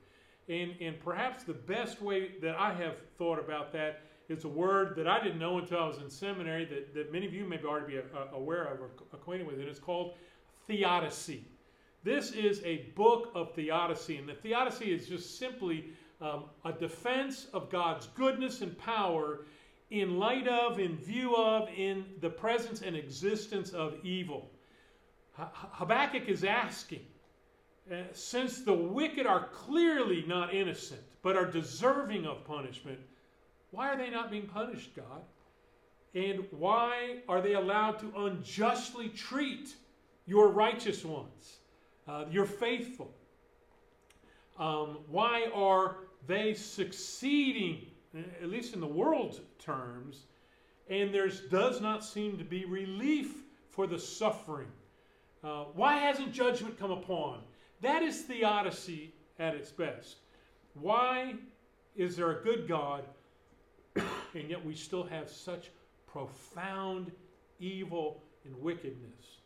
And, 0.47 0.73
and 0.79 0.97
perhaps 1.01 1.43
the 1.43 1.51
best 1.51 2.01
way 2.01 2.35
that 2.41 2.55
I 2.57 2.73
have 2.75 2.95
thought 3.17 3.37
about 3.37 3.73
that 3.73 4.03
is 4.29 4.45
a 4.45 4.47
word 4.47 4.95
that 4.95 5.05
I 5.05 5.21
didn't 5.21 5.37
know 5.37 5.57
until 5.57 5.79
I 5.79 5.87
was 5.89 5.97
in 5.97 6.09
seminary 6.09 6.63
that, 6.63 6.93
that 6.93 7.11
many 7.11 7.25
of 7.25 7.33
you 7.33 7.43
may 7.43 7.61
already 7.61 7.95
be 7.95 7.99
uh, 7.99 8.37
aware 8.37 8.63
of 8.63 8.79
or 8.79 8.89
acquainted 9.11 9.47
with. 9.47 9.57
And 9.57 9.67
It 9.67 9.69
is 9.69 9.79
called 9.79 10.13
theodicy. 10.65 11.43
This 12.05 12.31
is 12.31 12.61
a 12.63 12.93
book 12.95 13.29
of 13.35 13.53
theodicy, 13.53 14.15
and 14.15 14.29
the 14.29 14.33
theodicy 14.33 14.93
is 14.93 15.09
just 15.09 15.37
simply 15.37 15.89
um, 16.21 16.45
a 16.63 16.71
defense 16.71 17.47
of 17.53 17.69
God's 17.69 18.07
goodness 18.15 18.61
and 18.61 18.77
power 18.77 19.39
in 19.89 20.19
light 20.19 20.47
of, 20.47 20.79
in 20.79 20.95
view 20.95 21.35
of, 21.35 21.67
in 21.75 22.05
the 22.21 22.29
presence 22.29 22.81
and 22.81 22.95
existence 22.95 23.71
of 23.71 23.97
evil. 24.05 24.51
Habakkuk 25.37 26.27
is 26.27 26.43
asking, 26.43 27.05
uh, 27.91 27.95
since 28.11 28.61
the 28.61 28.73
wicked 28.73 29.25
are 29.25 29.47
clearly 29.49 30.23
not 30.27 30.53
innocent, 30.53 31.01
but 31.21 31.35
are 31.35 31.45
deserving 31.45 32.25
of 32.25 32.43
punishment, 32.43 32.99
why 33.71 33.89
are 33.89 33.97
they 33.97 34.09
not 34.09 34.31
being 34.31 34.47
punished, 34.47 34.95
God? 34.95 35.21
And 36.13 36.45
why 36.51 37.19
are 37.29 37.41
they 37.41 37.53
allowed 37.53 37.99
to 37.99 38.11
unjustly 38.17 39.09
treat 39.09 39.75
your 40.25 40.49
righteous 40.49 41.05
ones, 41.05 41.57
uh, 42.07 42.25
your 42.31 42.45
faithful? 42.45 43.13
Um, 44.57 44.99
why 45.07 45.47
are 45.53 45.97
they 46.25 46.55
succeeding, 46.55 47.85
at 48.41 48.49
least 48.49 48.73
in 48.73 48.79
the 48.79 48.87
world's 48.87 49.39
terms, 49.59 50.23
and 50.89 51.13
there 51.13 51.29
does 51.51 51.79
not 51.79 52.03
seem 52.03 52.37
to 52.37 52.43
be 52.43 52.65
relief 52.65 53.43
for 53.69 53.85
the 53.85 53.99
suffering? 53.99 54.67
Uh, 55.43 55.65
why 55.73 55.97
hasn't 55.97 56.33
judgment 56.33 56.79
come 56.79 56.91
upon? 56.91 57.39
That 57.81 58.01
is 58.01 58.21
theodicy 58.21 59.13
at 59.39 59.55
its 59.55 59.71
best. 59.71 60.17
Why 60.73 61.35
is 61.95 62.15
there 62.15 62.31
a 62.31 62.43
good 62.43 62.67
God 62.67 63.03
and 64.33 64.49
yet 64.49 64.63
we 64.63 64.75
still 64.75 65.03
have 65.03 65.29
such 65.29 65.69
profound 66.05 67.11
evil 67.59 68.23
and 68.45 68.55
wickedness. 68.61 69.41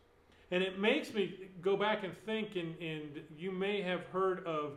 And 0.51 0.61
it 0.63 0.79
makes 0.79 1.13
me 1.13 1.49
go 1.61 1.77
back 1.77 2.03
and 2.03 2.15
think, 2.25 2.55
and, 2.55 2.75
and 2.81 3.21
you 3.37 3.51
may 3.51 3.81
have 3.81 4.05
heard 4.11 4.45
of 4.45 4.73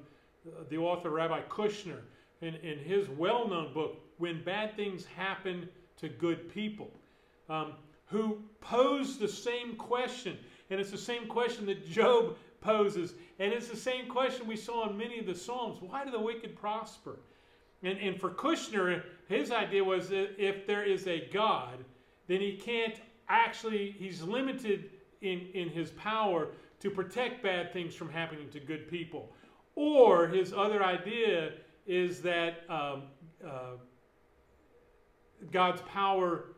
the 0.68 0.76
author 0.76 1.10
Rabbi 1.10 1.40
Kushner 1.48 2.00
in, 2.40 2.54
in 2.56 2.78
his 2.78 3.08
well 3.08 3.48
known 3.48 3.72
book, 3.72 4.00
When 4.18 4.44
Bad 4.44 4.76
Things 4.76 5.04
Happen 5.04 5.68
to 5.96 6.08
Good 6.08 6.52
People, 6.52 6.90
um, 7.48 7.72
who 8.06 8.38
posed 8.60 9.18
the 9.18 9.28
same 9.28 9.74
question. 9.76 10.38
And 10.70 10.80
it's 10.80 10.90
the 10.90 10.98
same 10.98 11.26
question 11.26 11.66
that 11.66 11.88
Job 11.88 12.36
poses. 12.60 13.14
And 13.38 13.52
it's 13.52 13.68
the 13.68 13.76
same 13.76 14.08
question 14.08 14.46
we 14.46 14.56
saw 14.56 14.88
in 14.88 14.96
many 14.96 15.18
of 15.18 15.26
the 15.26 15.34
Psalms 15.34 15.78
why 15.80 16.04
do 16.04 16.10
the 16.10 16.20
wicked 16.20 16.56
prosper? 16.56 17.18
And, 17.82 17.98
and 17.98 18.18
for 18.18 18.30
Kushner, 18.30 19.02
his 19.28 19.50
idea 19.50 19.84
was 19.84 20.08
that 20.08 20.30
if 20.38 20.66
there 20.66 20.82
is 20.82 21.06
a 21.06 21.28
God, 21.32 21.84
then 22.26 22.40
he 22.40 22.56
can't 22.56 22.98
actually, 23.28 23.94
he's 23.98 24.22
limited 24.22 24.90
in, 25.20 25.48
in 25.54 25.68
his 25.68 25.90
power 25.90 26.48
to 26.80 26.90
protect 26.90 27.42
bad 27.42 27.72
things 27.72 27.94
from 27.94 28.10
happening 28.10 28.48
to 28.50 28.60
good 28.60 28.88
people. 28.88 29.32
Or 29.74 30.26
his 30.28 30.52
other 30.52 30.82
idea 30.82 31.52
is 31.86 32.20
that 32.22 32.62
um, 32.70 33.02
uh, 33.46 33.76
God's 35.50 35.82
power 35.82 36.53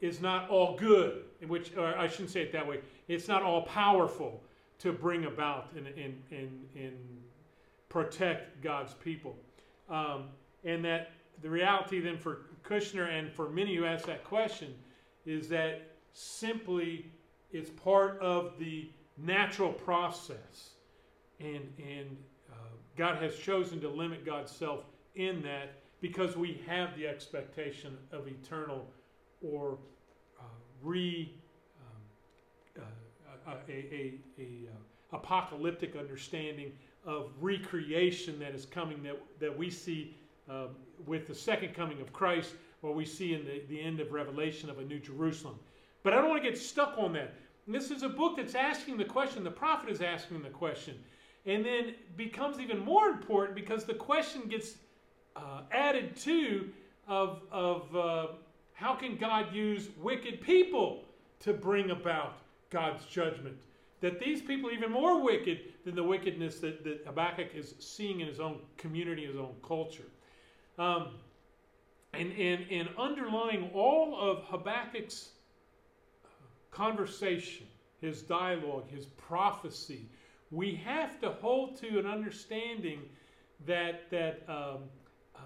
is 0.00 0.20
not 0.20 0.48
all 0.48 0.76
good, 0.76 1.24
in 1.40 1.48
which, 1.48 1.76
I 1.76 2.06
shouldn't 2.08 2.30
say 2.30 2.42
it 2.42 2.52
that 2.52 2.66
way, 2.66 2.80
it's 3.08 3.28
not 3.28 3.42
all 3.42 3.62
powerful 3.62 4.42
to 4.78 4.92
bring 4.92 5.24
about 5.24 5.72
and, 5.76 5.86
and, 5.88 6.22
and, 6.30 6.68
and 6.76 6.94
protect 7.88 8.62
God's 8.62 8.94
people. 8.94 9.36
Um, 9.88 10.24
and 10.64 10.84
that 10.84 11.10
the 11.42 11.50
reality 11.50 12.00
then 12.00 12.18
for 12.18 12.42
Kushner 12.62 13.08
and 13.08 13.32
for 13.32 13.48
many 13.48 13.74
who 13.74 13.84
ask 13.84 14.06
that 14.06 14.24
question 14.24 14.74
is 15.24 15.48
that 15.48 15.82
simply 16.12 17.06
it's 17.50 17.70
part 17.70 18.20
of 18.20 18.58
the 18.58 18.90
natural 19.16 19.72
process. 19.72 20.70
And, 21.40 21.72
and 21.78 22.16
uh, 22.50 22.54
God 22.96 23.22
has 23.22 23.36
chosen 23.36 23.80
to 23.80 23.88
limit 23.88 24.24
God's 24.24 24.52
self 24.52 24.84
in 25.14 25.42
that 25.42 25.80
because 26.00 26.36
we 26.36 26.60
have 26.66 26.96
the 26.96 27.06
expectation 27.06 27.96
of 28.12 28.28
eternal 28.28 28.86
or 29.42 29.78
uh, 30.38 30.42
re 30.82 31.32
um, 32.78 32.82
uh, 33.46 33.52
a, 33.68 33.72
a, 33.72 34.14
a, 34.38 34.68
uh, 34.68 35.16
apocalyptic 35.16 35.96
understanding 35.96 36.72
of 37.06 37.30
recreation 37.40 38.38
that 38.38 38.54
is 38.54 38.66
coming 38.66 39.02
that, 39.02 39.16
that 39.40 39.56
we 39.56 39.70
see 39.70 40.14
um, 40.48 40.68
with 41.06 41.26
the 41.26 41.34
second 41.34 41.74
coming 41.74 42.00
of 42.00 42.12
Christ, 42.12 42.52
what 42.80 42.94
we 42.94 43.04
see 43.04 43.34
in 43.34 43.44
the, 43.44 43.62
the 43.68 43.80
end 43.80 44.00
of 44.00 44.12
Revelation 44.12 44.68
of 44.68 44.78
a 44.78 44.84
New 44.84 44.98
Jerusalem. 44.98 45.58
But 46.02 46.12
I 46.12 46.16
don't 46.16 46.28
want 46.28 46.42
to 46.42 46.48
get 46.48 46.58
stuck 46.58 46.94
on 46.96 47.12
that. 47.14 47.34
This 47.66 47.90
is 47.90 48.02
a 48.02 48.08
book 48.08 48.36
that's 48.36 48.54
asking 48.54 48.96
the 48.96 49.04
question, 49.04 49.44
the 49.44 49.50
prophet 49.50 49.90
is 49.90 50.00
asking 50.00 50.42
the 50.42 50.48
question, 50.48 50.94
and 51.44 51.64
then 51.64 51.94
becomes 52.16 52.60
even 52.60 52.78
more 52.78 53.08
important 53.08 53.54
because 53.54 53.84
the 53.84 53.94
question 53.94 54.42
gets 54.48 54.76
uh, 55.36 55.62
added 55.70 56.16
to 56.16 56.70
of, 57.06 57.42
of 57.50 57.96
uh, 57.96 58.26
how 58.78 58.94
can 58.94 59.16
God 59.16 59.52
use 59.52 59.88
wicked 60.00 60.40
people 60.40 61.02
to 61.40 61.52
bring 61.52 61.90
about 61.90 62.38
God's 62.70 63.04
judgment? 63.06 63.56
That 64.00 64.20
these 64.20 64.40
people 64.40 64.70
are 64.70 64.72
even 64.72 64.92
more 64.92 65.20
wicked 65.20 65.58
than 65.84 65.96
the 65.96 66.04
wickedness 66.04 66.60
that, 66.60 66.84
that 66.84 67.02
Habakkuk 67.04 67.48
is 67.56 67.74
seeing 67.80 68.20
in 68.20 68.28
his 68.28 68.38
own 68.38 68.60
community, 68.76 69.26
his 69.26 69.34
own 69.34 69.56
culture. 69.66 70.04
Um, 70.78 71.08
and, 72.12 72.30
and, 72.38 72.66
and 72.70 72.88
underlying 72.96 73.68
all 73.74 74.16
of 74.16 74.44
Habakkuk's 74.44 75.30
conversation, 76.70 77.66
his 78.00 78.22
dialogue, 78.22 78.88
his 78.88 79.06
prophecy, 79.06 80.08
we 80.52 80.76
have 80.76 81.20
to 81.20 81.30
hold 81.30 81.76
to 81.78 81.98
an 81.98 82.06
understanding 82.06 83.00
that, 83.66 84.08
that 84.12 84.44
um, 84.48 84.84
uh, 85.34 85.40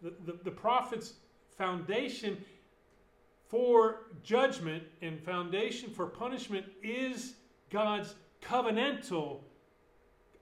the, 0.00 0.14
the, 0.24 0.38
the 0.44 0.50
prophet's 0.50 1.12
foundation 1.58 2.42
for 3.48 4.00
judgment 4.22 4.82
and 5.02 5.20
foundation 5.20 5.90
for 5.90 6.06
punishment 6.06 6.66
is 6.82 7.34
God's 7.70 8.14
covenantal 8.42 9.40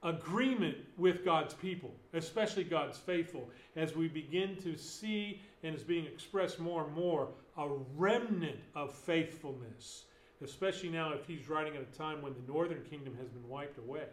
agreement 0.02 0.76
with 0.96 1.24
God's 1.24 1.54
people, 1.54 1.94
especially 2.12 2.64
God's 2.64 2.98
faithful, 2.98 3.48
as 3.74 3.94
we 3.94 4.08
begin 4.08 4.56
to 4.62 4.76
see 4.76 5.40
and 5.62 5.74
is 5.74 5.82
being 5.82 6.06
expressed 6.06 6.60
more 6.60 6.84
and 6.84 6.94
more 6.94 7.28
a 7.56 7.68
remnant 7.96 8.58
of 8.74 8.92
faithfulness, 8.92 10.04
especially 10.42 10.90
now 10.90 11.12
if 11.12 11.26
he's 11.26 11.48
writing 11.48 11.74
at 11.76 11.82
a 11.82 11.98
time 11.98 12.22
when 12.22 12.34
the 12.34 12.52
northern 12.52 12.82
kingdom 12.82 13.16
has 13.18 13.28
been 13.28 13.48
wiped 13.48 13.78
away. 13.78 14.04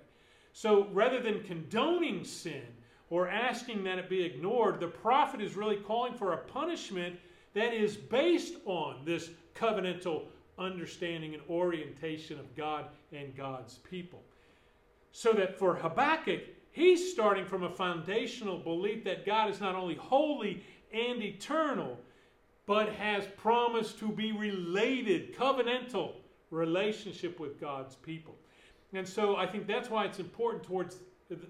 So 0.53 0.87
rather 0.91 1.19
than 1.19 1.43
condoning 1.43 2.23
sin 2.23 2.63
or 3.09 3.27
asking 3.27 3.83
that 3.83 3.97
it 3.97 4.09
be 4.09 4.23
ignored, 4.23 4.79
the 4.79 4.87
prophet 4.87 5.41
is 5.41 5.55
really 5.55 5.77
calling 5.77 6.13
for 6.13 6.33
a 6.33 6.37
punishment 6.37 7.17
that 7.53 7.73
is 7.73 7.95
based 7.95 8.55
on 8.65 8.97
this 9.05 9.29
covenantal 9.55 10.23
understanding 10.57 11.33
and 11.33 11.43
orientation 11.49 12.39
of 12.39 12.55
God 12.55 12.85
and 13.11 13.35
God's 13.35 13.75
people. 13.89 14.21
So 15.11 15.33
that 15.33 15.57
for 15.57 15.75
Habakkuk, 15.75 16.41
he's 16.71 17.11
starting 17.11 17.45
from 17.45 17.63
a 17.63 17.69
foundational 17.69 18.57
belief 18.57 19.03
that 19.03 19.25
God 19.25 19.49
is 19.49 19.59
not 19.59 19.75
only 19.75 19.95
holy 19.95 20.63
and 20.91 21.21
eternal, 21.21 21.97
but 22.65 22.89
has 22.89 23.25
promised 23.37 23.99
to 23.99 24.07
be 24.09 24.31
related, 24.31 25.35
covenantal 25.35 26.13
relationship 26.49 27.39
with 27.39 27.59
God's 27.59 27.95
people. 27.95 28.35
And 28.93 29.07
so 29.07 29.35
I 29.35 29.47
think 29.47 29.67
that's 29.67 29.89
why 29.89 30.05
it's 30.05 30.19
important 30.19 30.63
towards 30.63 30.97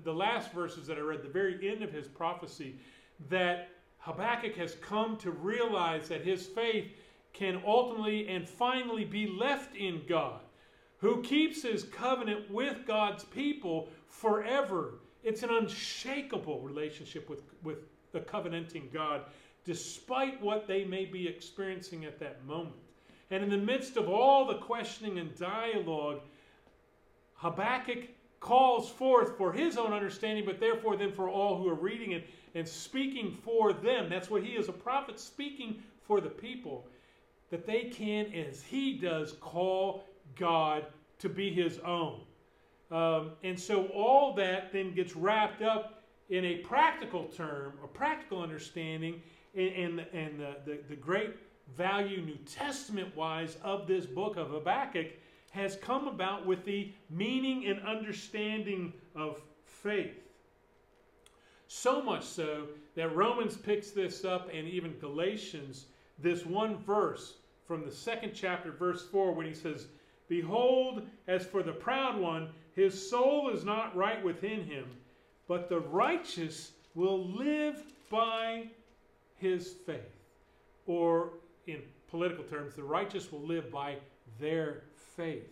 the 0.03 0.13
last 0.13 0.51
verses 0.53 0.87
that 0.87 0.97
I 0.97 1.01
read, 1.01 1.21
the 1.21 1.29
very 1.29 1.69
end 1.69 1.83
of 1.83 1.91
his 1.91 2.07
prophecy, 2.07 2.75
that 3.29 3.69
Habakkuk 4.03 4.55
has 4.57 4.75
come 4.75 5.15
to 5.17 5.31
realize 5.31 6.09
that 6.09 6.25
his 6.25 6.45
faith 6.45 6.91
can 7.31 7.61
ultimately 7.65 8.27
and 8.27 8.47
finally 8.47 9.05
be 9.05 9.27
left 9.27 9.77
in 9.77 10.01
God, 10.07 10.41
who 10.97 11.21
keeps 11.21 11.63
his 11.63 11.83
covenant 11.83 12.51
with 12.51 12.85
God's 12.85 13.23
people 13.23 13.87
forever. 14.07 14.95
It's 15.23 15.41
an 15.41 15.51
unshakable 15.51 16.59
relationship 16.59 17.29
with, 17.29 17.43
with 17.63 17.77
the 18.11 18.19
covenanting 18.19 18.89
God, 18.91 19.21
despite 19.63 20.41
what 20.41 20.67
they 20.67 20.83
may 20.83 21.05
be 21.05 21.25
experiencing 21.25 22.03
at 22.03 22.19
that 22.19 22.45
moment. 22.45 22.75
And 23.31 23.41
in 23.41 23.49
the 23.49 23.57
midst 23.57 23.95
of 23.95 24.09
all 24.09 24.45
the 24.45 24.57
questioning 24.57 25.17
and 25.17 25.33
dialogue, 25.37 26.19
Habakkuk 27.35 28.09
calls 28.43 28.89
forth 28.89 29.37
for 29.37 29.53
his 29.53 29.77
own 29.77 29.93
understanding, 29.93 30.43
but 30.45 30.59
therefore 30.59 30.97
then 30.97 31.13
for 31.13 31.29
all 31.29 31.57
who 31.57 31.69
are 31.69 31.75
reading 31.75 32.11
it 32.11 32.25
and 32.55 32.67
speaking 32.67 33.31
for 33.31 33.71
them. 33.71 34.09
That's 34.09 34.29
what 34.29 34.43
he 34.43 34.49
is 34.49 34.67
a 34.67 34.73
prophet 34.73 35.17
speaking 35.17 35.81
for 36.03 36.19
the 36.19 36.29
people, 36.29 36.85
that 37.49 37.65
they 37.65 37.85
can, 37.85 38.33
as 38.33 38.61
he 38.61 38.97
does, 38.97 39.31
call 39.39 40.03
God 40.35 40.85
to 41.19 41.29
be 41.29 41.53
his 41.53 41.79
own. 41.79 42.19
Um, 42.91 43.31
and 43.43 43.57
so 43.57 43.85
all 43.87 44.33
that 44.35 44.73
then 44.73 44.93
gets 44.93 45.15
wrapped 45.15 45.61
up 45.61 46.03
in 46.29 46.43
a 46.43 46.55
practical 46.57 47.23
term, 47.23 47.73
a 47.81 47.87
practical 47.87 48.41
understanding, 48.41 49.21
and, 49.55 49.69
and, 49.69 49.99
and 50.11 50.39
the, 50.39 50.55
the, 50.65 50.79
the 50.89 50.95
great 50.97 51.31
value 51.77 52.21
New 52.21 52.37
Testament 52.45 53.15
wise 53.15 53.55
of 53.63 53.87
this 53.87 54.05
book 54.05 54.35
of 54.35 54.49
Habakkuk 54.49 55.07
has 55.53 55.75
come 55.75 56.07
about 56.07 56.47
with 56.47 56.65
the 56.65 56.91
meaning 57.11 57.67
and 57.67 57.79
understanding 57.85 58.91
of 59.15 59.39
faith. 59.65 60.17
So 61.67 62.01
much 62.01 62.23
so 62.23 62.67
that 62.95 63.15
Romans 63.15 63.55
picks 63.55 63.91
this 63.91 64.25
up 64.25 64.49
and 64.51 64.67
even 64.67 64.97
Galatians, 64.97 65.85
this 66.17 66.43
one 66.43 66.77
verse 66.77 67.35
from 67.67 67.85
the 67.85 67.91
second 67.91 68.31
chapter, 68.33 68.71
verse 68.71 69.05
4, 69.07 69.31
when 69.33 69.45
he 69.45 69.53
says, 69.53 69.85
Behold, 70.27 71.03
as 71.27 71.45
for 71.45 71.61
the 71.61 71.71
proud 71.71 72.19
one, 72.19 72.49
his 72.75 73.09
soul 73.09 73.49
is 73.49 73.63
not 73.63 73.95
right 73.95 74.23
within 74.23 74.63
him, 74.63 74.85
but 75.47 75.69
the 75.69 75.79
righteous 75.79 76.71
will 76.95 77.27
live 77.27 77.83
by 78.09 78.65
his 79.35 79.73
faith. 79.85 79.99
Or, 80.87 81.33
in 81.67 81.79
political 82.09 82.43
terms, 82.43 82.73
the 82.73 82.83
righteous 82.83 83.31
will 83.31 83.45
live 83.45 83.71
by 83.71 83.97
their 84.39 84.83
faith. 85.15 85.47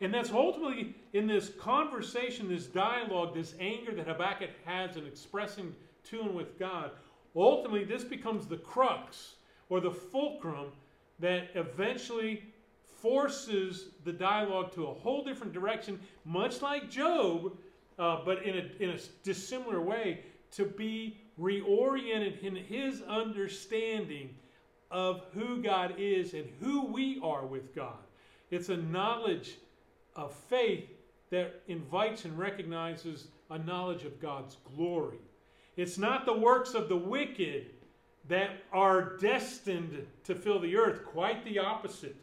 And 0.00 0.12
that's 0.12 0.30
ultimately 0.30 0.94
in 1.12 1.26
this 1.26 1.50
conversation, 1.60 2.48
this 2.48 2.66
dialogue, 2.66 3.34
this 3.34 3.54
anger 3.60 3.92
that 3.94 4.06
Habakkuk 4.06 4.50
has 4.64 4.96
in 4.96 5.06
expressing 5.06 5.74
to 6.10 6.20
and 6.20 6.34
with 6.34 6.58
God. 6.58 6.90
Ultimately, 7.34 7.84
this 7.84 8.04
becomes 8.04 8.46
the 8.46 8.56
crux 8.56 9.34
or 9.68 9.80
the 9.80 9.90
fulcrum 9.90 10.72
that 11.20 11.48
eventually 11.54 12.42
forces 13.00 13.88
the 14.04 14.12
dialogue 14.12 14.72
to 14.72 14.86
a 14.86 14.94
whole 14.94 15.24
different 15.24 15.52
direction, 15.52 16.00
much 16.24 16.62
like 16.62 16.90
Job, 16.90 17.56
uh, 17.98 18.18
but 18.24 18.42
in 18.42 18.56
a, 18.56 18.82
in 18.82 18.90
a 18.90 18.98
dissimilar 19.22 19.80
way, 19.80 20.20
to 20.52 20.64
be 20.64 21.16
reoriented 21.40 22.42
in 22.42 22.54
his 22.54 23.02
understanding 23.02 24.30
of 24.90 25.22
who 25.34 25.62
God 25.62 25.94
is 25.98 26.34
and 26.34 26.46
who 26.60 26.86
we 26.86 27.20
are 27.22 27.44
with 27.44 27.74
God. 27.74 28.03
It's 28.50 28.68
a 28.68 28.76
knowledge 28.76 29.54
of 30.16 30.34
faith 30.34 30.88
that 31.30 31.62
invites 31.68 32.24
and 32.24 32.38
recognizes 32.38 33.28
a 33.50 33.58
knowledge 33.58 34.04
of 34.04 34.20
God's 34.20 34.56
glory. 34.76 35.18
It's 35.76 35.98
not 35.98 36.24
the 36.24 36.36
works 36.36 36.74
of 36.74 36.88
the 36.88 36.96
wicked 36.96 37.70
that 38.28 38.50
are 38.72 39.16
destined 39.16 40.06
to 40.24 40.34
fill 40.34 40.60
the 40.60 40.76
earth, 40.76 41.04
quite 41.04 41.44
the 41.44 41.58
opposite. 41.58 42.16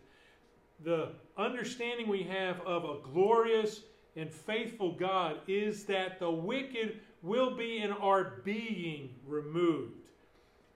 The 0.84 1.10
understanding 1.38 2.08
we 2.08 2.24
have 2.24 2.62
of 2.62 2.86
a 2.86 2.98
glorious 3.04 3.82
and 4.16 4.32
faithful 4.32 4.94
God 4.94 5.38
is 5.48 5.84
that 5.86 6.20
the 6.20 6.32
wicked 6.32 7.00
will 7.22 7.56
be 7.56 7.80
and 7.80 7.94
are 7.94 8.42
being 8.44 9.10
removed. 9.28 9.94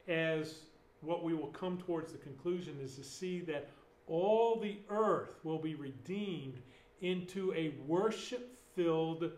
As 0.07 0.59
what 1.01 1.23
we 1.23 1.33
will 1.33 1.47
come 1.47 1.77
towards 1.77 2.11
the 2.11 2.17
conclusion 2.19 2.77
is 2.81 2.95
to 2.95 3.03
see 3.03 3.39
that 3.41 3.69
all 4.07 4.59
the 4.59 4.77
earth 4.89 5.29
will 5.43 5.59
be 5.59 5.75
redeemed 5.75 6.61
into 7.01 7.53
a 7.53 7.73
worship 7.85 8.57
filled, 8.75 9.31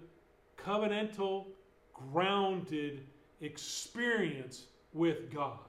covenantal, 0.58 1.46
grounded 1.94 3.02
experience 3.42 4.66
with 4.94 5.32
God. 5.32 5.60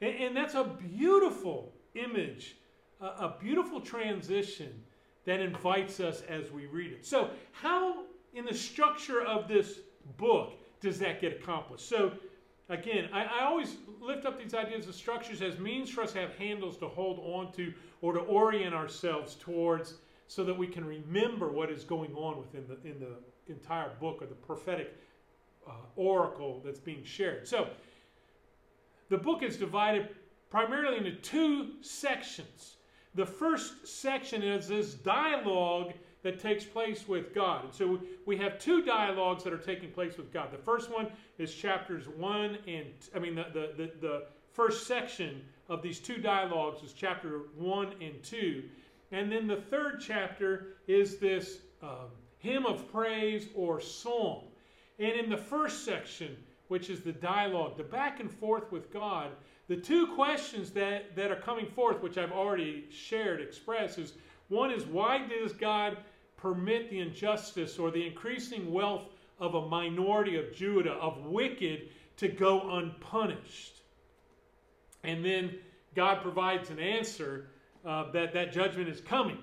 And, 0.00 0.14
and, 0.16 0.36
that's 0.36 0.54
a 0.54 0.64
beautiful 0.64 1.72
image, 1.94 2.56
a, 3.00 3.06
a 3.06 3.36
beautiful 3.40 3.80
transition 3.80 4.82
that 5.24 5.40
invites 5.40 6.00
us 6.00 6.22
as 6.28 6.50
we 6.50 6.66
read 6.66 6.92
it. 6.92 7.06
So, 7.06 7.30
how 7.52 8.04
in 8.34 8.44
the 8.44 8.54
structure 8.54 9.22
of 9.22 9.48
this 9.48 9.80
book 10.18 10.52
does 10.80 10.98
that 10.98 11.20
get 11.20 11.32
accomplished? 11.32 11.88
So, 11.88 12.12
again, 12.68 13.08
I, 13.12 13.24
I, 13.24 13.44
always 13.44 13.76
lift 14.00 14.26
up 14.26 14.40
these 14.40 14.54
ideas 14.54 14.86
of 14.86 14.94
structures 14.94 15.40
as 15.42 15.58
means 15.58 15.90
for 15.90 16.02
us 16.02 16.12
to 16.12 16.20
have 16.20 16.34
handles 16.36 16.76
to 16.78 16.88
hold 16.88 17.18
on 17.20 17.52
to 17.52 17.72
or 18.06 18.12
to 18.12 18.20
orient 18.20 18.72
ourselves 18.72 19.34
towards 19.34 19.94
so 20.28 20.44
that 20.44 20.56
we 20.56 20.68
can 20.68 20.84
remember 20.84 21.50
what 21.50 21.70
is 21.70 21.82
going 21.82 22.14
on 22.14 22.38
within 22.38 22.64
the, 22.68 22.88
in 22.88 23.00
the 23.00 23.52
entire 23.52 23.90
book 24.00 24.22
or 24.22 24.26
the 24.26 24.34
prophetic 24.34 24.94
uh, 25.66 25.72
oracle 25.96 26.62
that's 26.64 26.78
being 26.78 27.02
shared. 27.02 27.48
So, 27.48 27.66
the 29.08 29.18
book 29.18 29.42
is 29.42 29.56
divided 29.56 30.10
primarily 30.50 30.98
into 30.98 31.16
two 31.16 31.72
sections. 31.80 32.76
The 33.16 33.26
first 33.26 33.88
section 33.88 34.40
is 34.40 34.68
this 34.68 34.94
dialogue 34.94 35.92
that 36.22 36.38
takes 36.38 36.64
place 36.64 37.08
with 37.08 37.34
God. 37.34 37.64
And 37.64 37.74
so 37.74 38.00
we 38.24 38.36
have 38.36 38.60
two 38.60 38.82
dialogues 38.82 39.42
that 39.42 39.52
are 39.52 39.58
taking 39.58 39.90
place 39.90 40.16
with 40.16 40.32
God. 40.32 40.52
The 40.52 40.58
first 40.58 40.92
one 40.92 41.08
is 41.38 41.52
chapters 41.52 42.08
1 42.08 42.58
and, 42.68 42.86
I 43.16 43.18
mean, 43.18 43.34
the, 43.34 43.46
the, 43.52 43.72
the, 43.76 43.90
the 44.00 44.22
first 44.56 44.86
section 44.86 45.42
of 45.68 45.82
these 45.82 46.00
two 46.00 46.16
dialogues 46.16 46.82
is 46.82 46.94
chapter 46.94 47.40
1 47.56 47.92
and 48.00 48.22
2. 48.22 48.64
And 49.12 49.30
then 49.30 49.46
the 49.46 49.56
third 49.60 50.00
chapter 50.00 50.78
is 50.88 51.18
this 51.18 51.58
um, 51.82 52.08
hymn 52.38 52.64
of 52.64 52.90
praise 52.90 53.48
or 53.54 53.82
song. 53.82 54.44
And 54.98 55.12
in 55.12 55.28
the 55.28 55.36
first 55.36 55.84
section, 55.84 56.34
which 56.68 56.88
is 56.88 57.02
the 57.02 57.12
dialogue, 57.12 57.76
the 57.76 57.84
back 57.84 58.18
and 58.18 58.30
forth 58.30 58.72
with 58.72 58.90
God, 58.90 59.32
the 59.68 59.76
two 59.76 60.06
questions 60.14 60.70
that, 60.70 61.14
that 61.16 61.30
are 61.30 61.40
coming 61.40 61.66
forth, 61.66 62.00
which 62.00 62.16
I've 62.16 62.32
already 62.32 62.86
shared, 62.90 63.42
express, 63.42 63.98
is 63.98 64.14
one 64.48 64.70
is 64.70 64.86
why 64.86 65.26
does 65.26 65.52
God 65.52 65.98
permit 66.38 66.88
the 66.88 67.00
injustice 67.00 67.78
or 67.78 67.90
the 67.90 68.06
increasing 68.06 68.72
wealth 68.72 69.04
of 69.38 69.54
a 69.54 69.68
minority 69.68 70.36
of 70.36 70.54
Judah, 70.54 70.92
of 70.92 71.26
wicked, 71.26 71.90
to 72.16 72.28
go 72.28 72.78
unpunished? 72.78 73.76
And 75.06 75.24
then 75.24 75.54
God 75.94 76.20
provides 76.20 76.68
an 76.68 76.78
answer 76.78 77.46
uh, 77.86 78.10
that 78.10 78.34
that 78.34 78.52
judgment 78.52 78.88
is 78.88 79.00
coming. 79.00 79.38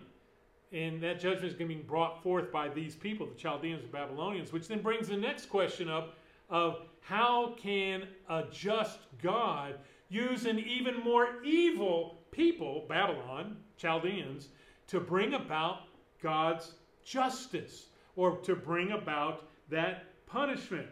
And 0.71 1.01
that 1.01 1.19
judgment 1.19 1.45
is 1.45 1.53
going 1.53 1.69
to 1.69 1.75
be 1.75 1.81
brought 1.81 2.21
forth 2.21 2.51
by 2.51 2.67
these 2.67 2.95
people, 2.95 3.27
the 3.27 3.35
Chaldeans 3.35 3.83
and 3.83 3.91
Babylonians, 3.91 4.51
which 4.51 4.67
then 4.67 4.81
brings 4.81 5.07
the 5.07 5.17
next 5.17 5.45
question 5.45 5.89
up 5.89 6.15
of 6.49 6.81
how 7.01 7.53
can 7.57 8.07
a 8.29 8.43
just 8.51 8.99
God 9.21 9.75
use 10.09 10.45
an 10.45 10.59
even 10.59 10.99
more 11.03 11.43
evil 11.43 12.19
people, 12.31 12.85
Babylon, 12.89 13.57
Chaldeans, 13.77 14.49
to 14.87 14.99
bring 14.99 15.33
about 15.33 15.83
God's 16.21 16.73
justice 17.03 17.85
or 18.15 18.37
to 18.37 18.55
bring 18.55 18.91
about 18.91 19.47
that 19.69 20.25
punishment. 20.25 20.87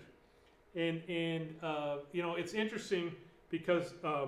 And, 0.76 1.02
and 1.10 1.56
uh, 1.62 1.98
you 2.12 2.22
know, 2.22 2.36
it's 2.36 2.54
interesting 2.54 3.12
because 3.50 3.94
uh, 4.04 4.28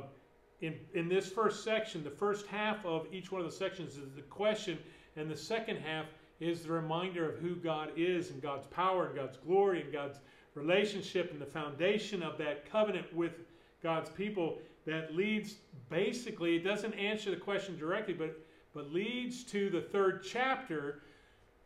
in, 0.63 0.79
in 0.93 1.09
this 1.09 1.27
first 1.27 1.61
section, 1.65 2.05
the 2.05 2.09
first 2.09 2.47
half 2.47 2.85
of 2.85 3.05
each 3.11 3.33
one 3.33 3.41
of 3.41 3.45
the 3.45 3.55
sections 3.55 3.97
is 3.97 4.13
the 4.15 4.21
question, 4.21 4.79
and 5.17 5.29
the 5.29 5.35
second 5.35 5.75
half 5.75 6.05
is 6.39 6.63
the 6.63 6.71
reminder 6.71 7.29
of 7.29 7.37
who 7.39 7.55
God 7.55 7.91
is 7.97 8.29
and 8.29 8.41
God's 8.41 8.65
power 8.67 9.07
and 9.07 9.15
God's 9.15 9.35
glory 9.35 9.81
and 9.81 9.91
God's 9.91 10.19
relationship 10.55 11.31
and 11.31 11.41
the 11.41 11.45
foundation 11.45 12.23
of 12.23 12.37
that 12.37 12.69
covenant 12.71 13.13
with 13.13 13.33
God's 13.81 14.09
people 14.09 14.59
that 14.85 15.13
leads 15.13 15.55
basically, 15.89 16.55
it 16.55 16.63
doesn't 16.63 16.93
answer 16.93 17.29
the 17.29 17.35
question 17.35 17.77
directly, 17.77 18.13
but, 18.13 18.39
but 18.73 18.89
leads 18.89 19.43
to 19.43 19.69
the 19.69 19.81
third 19.81 20.23
chapter, 20.25 21.01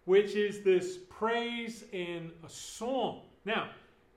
which 0.06 0.34
is 0.36 0.64
this 0.64 0.98
praise 1.08 1.84
and 1.94 2.32
a 2.44 2.50
song. 2.50 3.22
Now, 3.46 3.70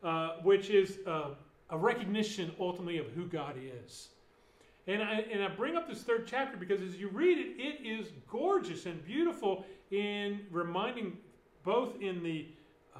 uh, 0.03 0.37
which 0.43 0.71
is 0.71 1.01
uh, 1.07 1.35
a 1.69 1.77
recognition 1.77 2.53
ultimately 2.59 2.97
of 2.97 3.09
who 3.09 3.27
God 3.27 3.57
is. 3.85 4.09
And 4.90 5.05
I, 5.05 5.24
and 5.33 5.40
I 5.40 5.46
bring 5.46 5.76
up 5.76 5.88
this 5.88 6.03
third 6.03 6.26
chapter 6.26 6.57
because 6.57 6.83
as 6.83 6.96
you 6.96 7.11
read 7.11 7.38
it, 7.38 7.62
it 7.62 7.87
is 7.87 8.09
gorgeous 8.29 8.87
and 8.87 9.05
beautiful 9.05 9.64
in 9.92 10.40
reminding 10.50 11.16
both 11.62 12.00
in 12.00 12.24
the 12.24 12.48
uh, 12.96 12.98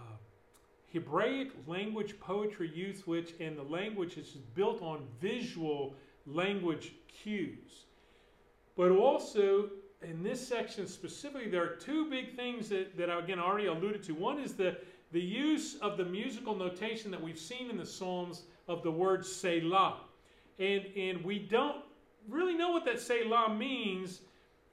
Hebraic 0.93 1.49
language 1.67 2.21
poetry 2.21 2.71
use, 2.73 3.09
which 3.09 3.35
and 3.41 3.59
the 3.59 3.65
language 3.65 4.19
is 4.19 4.29
built 4.55 4.81
on 4.83 5.03
visual 5.21 5.97
language 6.29 6.93
cues. 7.09 7.87
But 8.77 8.93
also 8.93 9.71
in 10.01 10.23
this 10.23 10.47
section 10.47 10.87
specifically, 10.87 11.51
there 11.51 11.65
are 11.65 11.75
two 11.75 12.09
big 12.09 12.37
things 12.37 12.69
that, 12.69 12.97
that 12.99 13.11
I 13.11 13.19
again 13.19 13.41
already 13.41 13.67
alluded 13.67 14.05
to. 14.05 14.15
One 14.15 14.39
is 14.39 14.55
the, 14.55 14.77
the 15.11 15.21
use 15.21 15.75
of 15.83 15.97
the 15.97 16.05
musical 16.05 16.55
notation 16.55 17.11
that 17.11 17.21
we've 17.21 17.37
seen 17.37 17.69
in 17.69 17.77
the 17.77 17.85
Psalms 17.85 18.43
of 18.69 18.85
the 18.85 18.93
word 18.93 19.27
Selah. 19.27 19.97
And, 20.61 20.85
and 20.95 21.25
we 21.25 21.39
don't 21.39 21.83
really 22.29 22.55
know 22.55 22.71
what 22.71 22.85
that 22.85 23.01
Selah 23.01 23.53
means. 23.53 24.21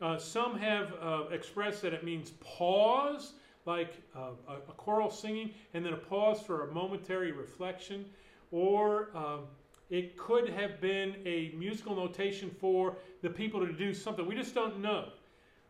Uh, 0.02 0.18
some 0.18 0.60
have 0.60 0.94
uh, 1.02 1.24
expressed 1.32 1.82
that 1.82 1.94
it 1.94 2.04
means 2.04 2.32
pause, 2.42 3.34
like 3.66 3.96
uh, 4.16 4.32
a, 4.48 4.54
a, 4.54 4.74
choral 4.76 5.10
singing, 5.10 5.52
and 5.74 5.84
then 5.84 5.94
a 5.94 5.98
pause 5.98 6.42
for 6.42 6.70
a 6.70 6.74
momentary 6.74 7.32
reflection. 7.32 8.06
Or 8.52 9.10
um, 9.16 9.46
it 9.90 10.18
could 10.18 10.50
have 10.50 10.82
been 10.82 11.16
a 11.26 11.54
musical 11.58 11.96
notation 11.96 12.52
for 12.60 12.98
the 13.22 13.30
people 13.30 13.66
to 13.66 13.72
do 13.72 13.94
something. 13.94 14.28
We 14.28 14.36
just 14.36 14.54
don't 14.54 14.80
know. 14.82 15.06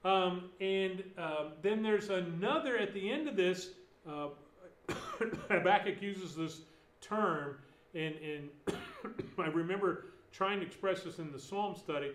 Um, 0.04 0.50
and 0.60 1.04
uh, 1.18 1.46
then 1.62 1.84
there's 1.84 2.10
another 2.10 2.78
at 2.78 2.94
the 2.94 3.12
end 3.12 3.28
of 3.28 3.36
this. 3.36 3.70
Uh, 4.10 4.30
Habakkuk 5.50 6.02
uses 6.02 6.36
this 6.36 6.62
term, 7.02 7.58
and, 7.94 8.16
and 8.16 8.50
I 9.38 9.48
remember 9.48 10.06
trying 10.32 10.60
to 10.60 10.66
express 10.66 11.04
this 11.04 11.20
in 11.20 11.32
the 11.32 11.40
Psalm 11.40 11.76
study. 11.76 12.12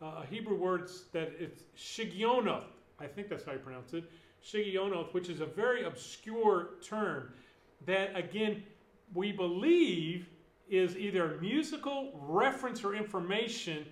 Uh, 0.00 0.22
Hebrew 0.22 0.56
words 0.56 1.04
that 1.12 1.32
it's 1.38 1.62
shigionoth. 1.76 2.64
I 2.98 3.06
think 3.06 3.28
that's 3.28 3.44
how 3.44 3.52
you 3.52 3.58
pronounce 3.58 3.92
it. 3.94 4.04
Shigionoth, 4.44 5.14
which 5.14 5.28
is 5.28 5.40
a 5.40 5.46
very 5.46 5.84
obscure 5.84 6.70
term 6.84 7.32
that, 7.86 8.16
again, 8.16 8.62
we 9.14 9.32
believe 9.32 10.26
is 10.68 10.96
either 10.96 11.38
musical 11.40 12.12
reference 12.20 12.82
or 12.82 12.94
information 12.94 13.84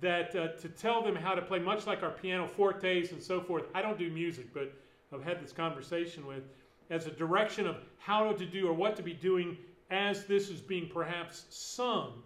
that 0.00 0.34
uh, 0.36 0.48
to 0.58 0.68
tell 0.68 1.02
them 1.02 1.16
how 1.16 1.34
to 1.34 1.42
play, 1.42 1.58
much 1.58 1.86
like 1.86 2.02
our 2.02 2.10
piano 2.10 2.46
fortes 2.46 3.12
and 3.12 3.22
so 3.22 3.40
forth. 3.40 3.64
I 3.74 3.82
don't 3.82 3.98
do 3.98 4.10
music, 4.10 4.52
but 4.54 4.72
I've 5.12 5.24
had 5.24 5.42
this 5.42 5.52
conversation 5.52 6.26
with 6.26 6.44
as 6.90 7.06
a 7.06 7.10
direction 7.10 7.66
of 7.66 7.76
how 7.98 8.32
to 8.32 8.46
do 8.46 8.68
or 8.68 8.72
what 8.72 8.96
to 8.96 9.02
be 9.02 9.12
doing 9.12 9.56
as 9.90 10.24
this 10.26 10.50
is 10.50 10.60
being 10.60 10.88
perhaps 10.88 11.44
sung. 11.50 12.22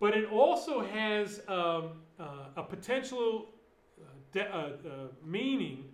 But 0.00 0.16
it 0.16 0.30
also 0.30 0.84
has 0.84 1.42
um, 1.48 1.90
uh, 2.18 2.48
a 2.56 2.62
potential 2.62 3.46
uh, 4.00 4.04
de- 4.32 4.54
uh, 4.54 4.56
uh, 4.56 4.72
meaning 5.24 5.84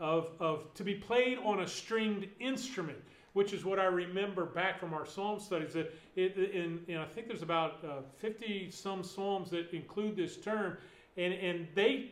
of, 0.00 0.30
of 0.40 0.74
to 0.74 0.82
be 0.82 0.94
played 0.94 1.38
on 1.44 1.60
a 1.60 1.66
stringed 1.66 2.26
instrument 2.40 2.98
which 3.32 3.52
is 3.52 3.64
what 3.64 3.78
I 3.78 3.84
remember 3.84 4.44
back 4.44 4.78
from 4.78 4.92
our 4.92 5.06
psalm 5.06 5.40
studies. 5.40 5.72
That 5.72 5.94
it, 6.16 6.36
in, 6.36 6.80
in 6.88 6.98
I 6.98 7.06
think 7.06 7.28
there's 7.28 7.42
about 7.42 7.84
50 8.18 8.66
uh, 8.68 8.70
some 8.70 9.02
psalms 9.02 9.50
that 9.50 9.72
include 9.72 10.16
this 10.16 10.36
term, 10.36 10.76
and 11.16 11.32
and 11.32 11.66
they, 11.74 12.10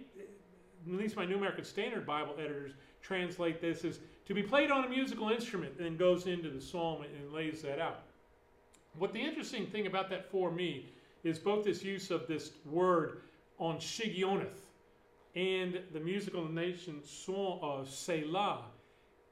at 0.87 0.93
least 0.93 1.17
my 1.17 1.25
New 1.25 1.37
American 1.37 1.65
Standard 1.65 2.07
Bible 2.07 2.35
editors 2.39 2.73
translate 3.03 3.61
this 3.61 3.85
as 3.85 3.99
to 4.27 4.35
be 4.35 4.43
played 4.43 4.71
on 4.71 4.85
a 4.85 4.89
musical 4.89 5.31
instrument, 5.31 5.79
and 5.79 5.99
goes 5.99 6.27
into 6.27 6.51
the 6.51 6.61
psalm 6.61 7.03
and 7.03 7.33
lays 7.33 7.63
that 7.63 7.79
out. 7.79 8.05
What 8.99 9.13
the 9.13 9.21
interesting 9.21 9.67
thing 9.67 9.87
about 9.87 10.11
that 10.11 10.31
for 10.31 10.51
me 10.51 10.93
is 11.25 11.39
both 11.39 11.65
this 11.65 11.83
use 11.85 12.11
of 12.11 12.27
this 12.27 12.53
word 12.65 13.23
on 13.59 13.77
Shigionoth 13.77 14.67
and 15.35 15.81
the 15.93 16.01
musical 16.01 16.45
nation 16.49 17.01
song 17.05 17.61
of 17.63 17.89
Selah 17.89 18.65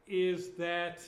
is 0.07 0.51
that 0.55 1.01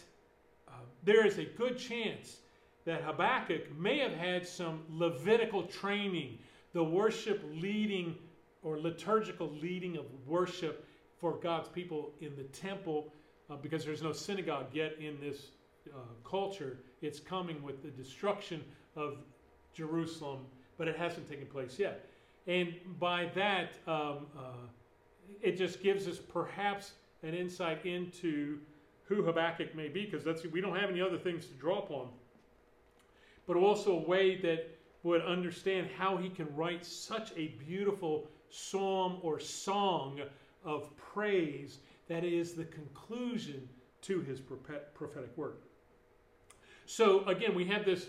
there 1.05 1.27
is 1.27 1.39
a 1.39 1.45
good 1.45 1.79
chance 1.79 2.39
that 2.85 3.03
Habakkuk 3.03 3.75
may 3.79 3.99
have 3.99 4.13
had 4.13 4.47
some 4.47 4.83
Levitical 4.91 5.63
training, 5.65 6.39
the 6.73 6.83
worship 6.83 7.43
leading 7.55 8.17
or 8.63 8.79
liturgical 8.79 9.51
leading 9.63 9.97
of 9.97 10.05
worship 10.27 10.87
for 11.19 11.33
God's 11.37 11.69
people 11.69 12.13
in 12.21 12.37
the 12.37 12.45
temple, 12.45 13.13
uh, 13.49 13.57
because 13.57 13.85
there's 13.85 14.03
no 14.03 14.13
synagogue 14.13 14.67
yet 14.73 14.97
in 14.99 15.19
this 15.21 15.49
uh, 15.89 15.99
culture. 16.25 16.79
It's 17.03 17.21
coming 17.21 17.63
with 17.63 17.83
the 17.83 17.91
destruction 17.91 18.63
of 18.97 19.19
Jerusalem, 19.75 20.41
but 20.79 20.89
it 20.89 20.97
hasn't 20.97 21.29
taken 21.29 21.47
place 21.47 21.79
yet. 21.79 22.07
And 22.47 22.75
by 22.99 23.31
that, 23.35 23.73
um, 23.87 24.27
uh, 24.37 24.67
it 25.43 25.57
just 25.57 25.83
gives 25.83 26.09
us 26.09 26.19
perhaps 26.19 26.93
an 27.23 27.35
insight 27.35 27.85
into 27.87 28.59
who 29.05 29.23
Habakkuk 29.23 29.75
may 29.75 29.89
be, 29.89 30.05
because 30.05 30.25
that's 30.25 30.45
we 30.45 30.61
don't 30.61 30.77
have 30.77 30.91
any 30.91 31.01
other 31.01 31.19
things 31.19 31.47
to 31.47 31.55
draw 31.55 31.79
upon. 31.79 32.09
But 33.47 33.57
also 33.57 33.93
a 33.93 34.09
way 34.09 34.37
that 34.43 34.69
would 35.03 35.23
understand 35.23 35.89
how 35.97 36.17
he 36.17 36.29
can 36.29 36.55
write 36.55 36.85
such 36.85 37.33
a 37.37 37.49
beautiful 37.67 38.29
psalm 38.51 39.19
or 39.23 39.41
song 39.41 40.21
of 40.65 40.95
praise 40.97 41.79
that 42.09 42.25
is 42.25 42.53
the 42.53 42.65
conclusion 42.65 43.69
to 44.03 44.21
his 44.21 44.41
prophetic 44.41 45.37
work. 45.37 45.63
So 46.91 47.25
again, 47.29 47.55
we 47.55 47.65
have 47.67 47.85
this 47.85 48.09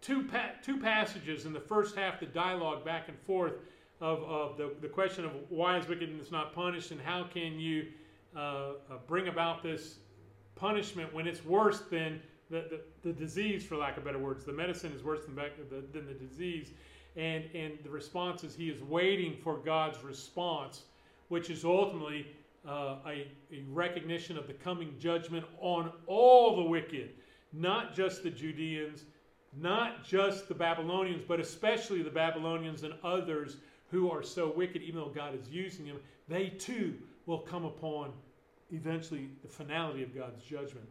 two 0.00 0.24
pa- 0.24 0.54
two 0.60 0.78
passages 0.80 1.46
in 1.46 1.52
the 1.52 1.60
first 1.60 1.94
half, 1.94 2.18
the 2.18 2.26
dialogue 2.26 2.84
back 2.84 3.08
and 3.08 3.16
forth 3.20 3.52
of, 4.00 4.24
of 4.24 4.56
the, 4.56 4.74
the 4.80 4.88
question 4.88 5.24
of 5.24 5.30
why 5.50 5.78
is 5.78 5.86
wickedness 5.86 6.32
not 6.32 6.52
punished 6.52 6.90
and 6.90 7.00
how 7.00 7.28
can 7.32 7.60
you 7.60 7.86
uh, 8.36 8.40
uh, 8.40 8.72
bring 9.06 9.28
about 9.28 9.62
this 9.62 9.98
punishment 10.56 11.14
when 11.14 11.28
it's 11.28 11.44
worse 11.44 11.82
than 11.92 12.20
the, 12.50 12.64
the, 12.68 12.80
the, 13.08 13.12
disease, 13.12 13.64
for 13.64 13.76
lack 13.76 13.96
of 13.96 14.04
better 14.04 14.18
words. 14.18 14.44
The 14.44 14.52
medicine 14.52 14.92
is 14.92 15.04
worse 15.04 15.20
than, 15.24 15.36
the, 15.36 15.84
than 15.92 16.04
the 16.04 16.14
disease. 16.14 16.72
And, 17.14 17.44
and 17.54 17.78
the 17.84 17.90
response 17.90 18.42
is 18.42 18.56
he 18.56 18.68
is 18.68 18.82
waiting 18.82 19.36
for 19.44 19.58
God's 19.58 20.02
response, 20.02 20.82
which 21.28 21.50
is 21.50 21.64
ultimately 21.64 22.26
uh, 22.66 22.96
a, 23.06 23.28
a 23.52 23.62
recognition 23.68 24.36
of 24.36 24.48
the 24.48 24.54
coming 24.54 24.96
judgment 24.98 25.46
on 25.60 25.92
all 26.08 26.56
the 26.56 26.64
wicked, 26.64 27.10
not 27.52 27.94
just 27.94 28.22
the 28.22 28.30
Judeans, 28.30 29.04
not 29.56 30.04
just 30.04 30.48
the 30.48 30.54
Babylonians, 30.54 31.22
but 31.26 31.40
especially 31.40 32.02
the 32.02 32.10
Babylonians 32.10 32.82
and 32.82 32.94
others 33.02 33.56
who 33.90 34.10
are 34.10 34.22
so 34.22 34.52
wicked, 34.54 34.82
even 34.82 35.00
though 35.00 35.08
God 35.08 35.34
is 35.34 35.48
using 35.48 35.86
them, 35.86 35.98
they 36.28 36.48
too 36.48 36.94
will 37.26 37.38
come 37.38 37.64
upon 37.64 38.12
eventually 38.70 39.28
the 39.42 39.48
finality 39.48 40.02
of 40.02 40.14
God's 40.14 40.42
judgment. 40.42 40.86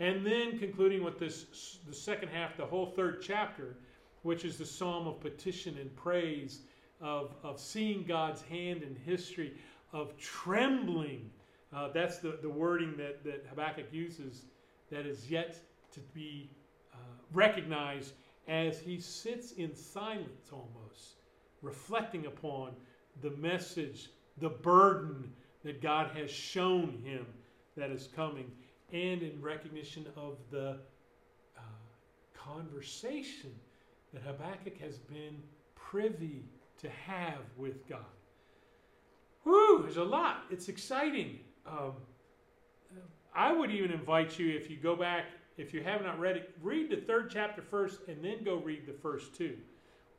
And 0.00 0.24
then 0.24 0.58
concluding 0.58 1.04
with 1.04 1.18
this, 1.18 1.78
the 1.86 1.94
second 1.94 2.28
half, 2.28 2.56
the 2.56 2.64
whole 2.64 2.86
third 2.86 3.20
chapter, 3.20 3.76
which 4.22 4.44
is 4.44 4.56
the 4.56 4.64
psalm 4.64 5.06
of 5.06 5.20
petition 5.20 5.76
and 5.78 5.94
praise, 5.96 6.60
of, 7.00 7.34
of 7.42 7.60
seeing 7.60 8.04
God's 8.04 8.42
hand 8.42 8.82
in 8.82 8.96
history, 9.04 9.54
of 9.92 10.16
trembling. 10.18 11.30
Uh, 11.72 11.88
that's 11.92 12.18
the, 12.18 12.38
the 12.42 12.48
wording 12.48 12.96
that, 12.96 13.22
that 13.24 13.46
Habakkuk 13.50 13.86
uses 13.92 14.42
that 14.90 15.04
is 15.04 15.30
yet 15.30 15.60
to 15.92 16.00
be 16.14 16.50
uh, 16.92 16.96
recognized 17.32 18.12
as 18.46 18.78
he 18.78 18.98
sits 19.00 19.52
in 19.52 19.74
silence 19.74 20.50
almost 20.52 21.16
reflecting 21.62 22.26
upon 22.26 22.72
the 23.20 23.30
message, 23.32 24.10
the 24.38 24.48
burden 24.48 25.32
that 25.64 25.82
God 25.82 26.10
has 26.16 26.30
shown 26.30 27.00
him 27.04 27.26
that 27.76 27.90
is 27.90 28.08
coming, 28.14 28.50
and 28.92 29.22
in 29.22 29.40
recognition 29.42 30.06
of 30.16 30.38
the 30.50 30.78
uh, 31.56 31.60
conversation 32.34 33.50
that 34.12 34.22
Habakkuk 34.22 34.78
has 34.78 34.98
been 34.98 35.42
privy 35.74 36.44
to 36.80 36.88
have 36.88 37.40
with 37.56 37.86
God. 37.88 38.04
Whew, 39.42 39.80
there's 39.82 39.96
a 39.96 40.04
lot. 40.04 40.44
It's 40.50 40.68
exciting. 40.68 41.40
Um, 41.66 41.92
I 43.34 43.52
would 43.52 43.70
even 43.70 43.90
invite 43.90 44.38
you, 44.38 44.54
if 44.56 44.70
you 44.70 44.76
go 44.76 44.96
back, 44.96 45.26
if 45.58 45.74
you 45.74 45.82
have 45.82 46.02
not 46.02 46.18
read 46.18 46.36
it, 46.36 46.54
read 46.62 46.90
the 46.90 46.96
third 46.96 47.30
chapter 47.30 47.60
first 47.60 48.00
and 48.08 48.24
then 48.24 48.44
go 48.44 48.56
read 48.56 48.86
the 48.86 48.92
first 48.92 49.34
two. 49.34 49.56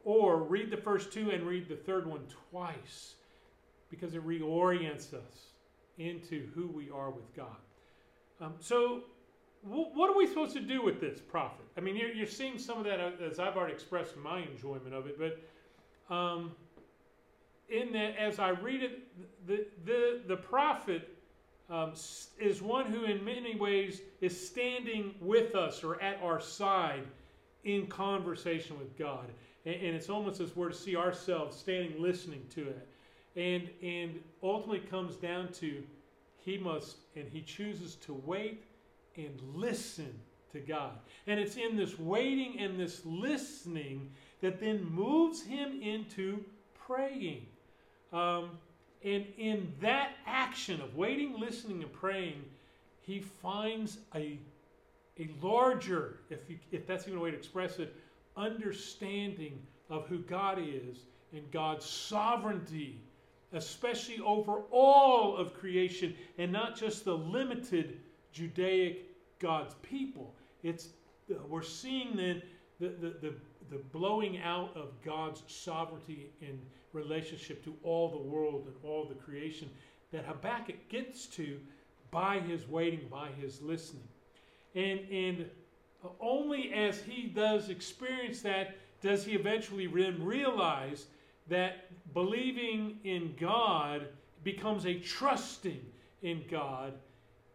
Or 0.03 0.43
read 0.43 0.69
the 0.69 0.77
first 0.77 1.11
two 1.11 1.31
and 1.31 1.43
read 1.43 1.67
the 1.67 1.75
third 1.75 2.05
one 2.05 2.21
twice 2.51 3.15
because 3.89 4.13
it 4.13 4.25
reorients 4.25 5.13
us 5.13 5.53
into 5.97 6.47
who 6.53 6.67
we 6.67 6.89
are 6.89 7.09
with 7.09 7.35
God. 7.35 7.57
Um, 8.39 8.53
so, 8.59 9.01
w- 9.63 9.89
what 9.93 10.09
are 10.09 10.17
we 10.17 10.27
supposed 10.27 10.53
to 10.53 10.61
do 10.61 10.81
with 10.81 11.01
this 11.01 11.19
prophet? 11.19 11.65
I 11.77 11.81
mean, 11.81 11.95
you're, 11.95 12.13
you're 12.13 12.27
seeing 12.27 12.57
some 12.57 12.77
of 12.77 12.85
that 12.85 12.99
uh, 12.99 13.11
as 13.29 13.39
I've 13.39 13.57
already 13.57 13.73
expressed 13.73 14.15
my 14.15 14.39
enjoyment 14.39 14.93
of 14.93 15.07
it, 15.07 15.19
but 15.19 16.13
um, 16.13 16.53
in 17.69 17.91
that, 17.93 18.17
as 18.17 18.39
I 18.39 18.49
read 18.49 18.83
it, 18.83 19.01
the, 19.45 19.65
the, 19.85 20.21
the 20.27 20.37
prophet 20.37 21.18
um, 21.69 21.93
is 22.39 22.61
one 22.61 22.87
who, 22.87 23.03
in 23.05 23.23
many 23.23 23.55
ways, 23.55 24.01
is 24.21 24.47
standing 24.47 25.13
with 25.21 25.55
us 25.55 25.83
or 25.83 26.01
at 26.01 26.19
our 26.23 26.41
side 26.41 27.03
in 27.63 27.87
conversation 27.87 28.77
with 28.79 28.97
God. 28.97 29.25
And, 29.65 29.75
and 29.75 29.95
it's 29.95 30.09
almost 30.09 30.41
as 30.41 30.55
we're 30.55 30.69
to 30.69 30.75
see 30.75 30.95
ourselves 30.95 31.57
standing 31.57 32.01
listening 32.01 32.45
to 32.55 32.61
it. 32.61 32.87
And, 33.35 33.69
and 33.83 34.19
ultimately 34.41 34.79
comes 34.79 35.15
down 35.15 35.51
to 35.53 35.83
he 36.43 36.57
must, 36.57 36.97
and 37.15 37.27
he 37.29 37.41
chooses 37.41 37.95
to 37.95 38.13
wait 38.25 38.63
and 39.17 39.39
listen 39.53 40.13
to 40.53 40.59
God. 40.59 40.93
And 41.27 41.39
it's 41.39 41.57
in 41.57 41.75
this 41.75 41.99
waiting 41.99 42.59
and 42.59 42.79
this 42.79 43.01
listening 43.05 44.09
that 44.41 44.59
then 44.59 44.83
moves 44.83 45.43
him 45.43 45.81
into 45.81 46.43
praying. 46.73 47.45
Um, 48.11 48.51
and 49.03 49.25
in 49.37 49.71
that 49.81 50.11
action 50.25 50.81
of 50.81 50.95
waiting, 50.95 51.39
listening, 51.39 51.83
and 51.83 51.93
praying, 51.93 52.43
he 53.01 53.19
finds 53.19 53.99
a, 54.13 54.37
a 55.17 55.29
larger, 55.41 56.17
if, 56.29 56.49
you, 56.49 56.57
if 56.71 56.85
that's 56.85 57.07
even 57.07 57.19
a 57.19 57.21
way 57.21 57.31
to 57.31 57.37
express 57.37 57.79
it, 57.79 57.95
understanding 58.35 59.59
of 59.89 60.07
who 60.07 60.19
God 60.19 60.59
is 60.59 60.99
and 61.33 61.49
God's 61.51 61.85
sovereignty, 61.85 63.01
especially 63.53 64.19
over 64.19 64.61
all 64.71 65.35
of 65.35 65.53
creation 65.53 66.15
and 66.37 66.51
not 66.51 66.75
just 66.75 67.05
the 67.05 67.17
limited 67.17 67.99
Judaic 68.31 69.05
God's 69.39 69.75
people. 69.81 70.35
It's 70.61 70.89
we're 71.47 71.61
seeing 71.61 72.15
then 72.15 72.41
the, 72.79 72.89
the, 72.89 73.09
the, 73.21 73.33
the 73.69 73.77
blowing 73.91 74.39
out 74.39 74.75
of 74.75 74.89
God's 75.03 75.43
sovereignty 75.47 76.31
in 76.41 76.59
relationship 76.93 77.63
to 77.65 77.75
all 77.83 78.09
the 78.09 78.17
world 78.17 78.65
and 78.65 78.75
all 78.83 79.05
the 79.05 79.15
creation 79.15 79.69
that 80.11 80.25
Habakkuk 80.25 80.89
gets 80.89 81.27
to 81.27 81.59
by 82.11 82.39
his 82.39 82.67
waiting, 82.67 83.07
by 83.11 83.29
his 83.39 83.61
listening. 83.61 84.07
And, 84.75 84.99
and 85.11 85.49
only 86.19 86.73
as 86.73 87.01
he 87.01 87.27
does 87.27 87.69
experience 87.69 88.41
that 88.41 88.77
does 89.01 89.25
he 89.25 89.33
eventually 89.33 89.87
realize 89.87 91.05
that 91.47 91.89
believing 92.13 92.99
in 93.03 93.35
God 93.39 94.07
becomes 94.43 94.85
a 94.85 94.95
trusting 94.95 95.81
in 96.21 96.43
God 96.49 96.93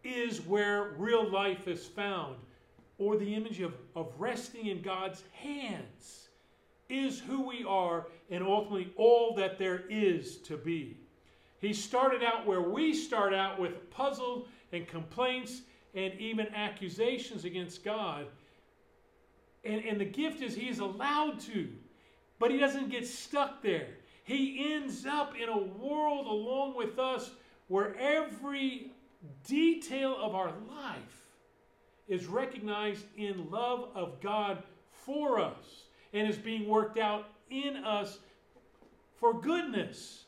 is 0.03 0.41
where 0.41 0.93
real 0.97 1.29
life 1.29 1.67
is 1.67 1.85
found, 1.85 2.35
or 2.97 3.17
the 3.17 3.33
image 3.33 3.59
of, 3.59 3.73
of 3.95 4.13
resting 4.17 4.67
in 4.67 4.81
God's 4.81 5.23
hands 5.33 6.29
is 6.89 7.19
who 7.19 7.47
we 7.47 7.63
are 7.63 8.07
and 8.29 8.43
ultimately 8.43 8.93
all 8.95 9.33
that 9.35 9.57
there 9.57 9.83
is 9.89 10.37
to 10.37 10.57
be. 10.57 10.97
He 11.59 11.73
started 11.73 12.23
out 12.23 12.45
where 12.45 12.61
we 12.61 12.93
start 12.93 13.33
out 13.33 13.59
with 13.59 13.89
puzzle 13.89 14.47
and 14.71 14.87
complaints 14.87 15.61
and 15.95 16.13
even 16.19 16.53
accusations 16.53 17.45
against 17.45 17.83
God. 17.83 18.27
And, 19.63 19.83
and 19.83 19.99
the 19.99 20.05
gift 20.05 20.41
is 20.41 20.53
he 20.53 20.69
is 20.69 20.79
allowed 20.79 21.39
to, 21.41 21.69
but 22.39 22.51
he 22.51 22.57
doesn't 22.57 22.89
get 22.89 23.07
stuck 23.07 23.63
there. 23.63 23.87
He 24.23 24.73
ends 24.73 25.05
up 25.05 25.33
in 25.41 25.49
a 25.49 25.57
world 25.57 26.27
along 26.27 26.75
with 26.75 26.99
us 26.99 27.31
where 27.67 27.95
every 27.99 28.91
detail 29.47 30.15
of 30.21 30.35
our 30.35 30.51
life 30.69 31.24
is 32.07 32.25
recognized 32.25 33.05
in 33.17 33.49
love 33.49 33.89
of 33.95 34.21
God 34.21 34.63
for 34.91 35.39
us 35.39 35.85
and 36.13 36.27
is 36.27 36.37
being 36.37 36.67
worked 36.67 36.97
out 36.97 37.27
in 37.49 37.77
us 37.77 38.19
for 39.19 39.39
goodness 39.39 40.25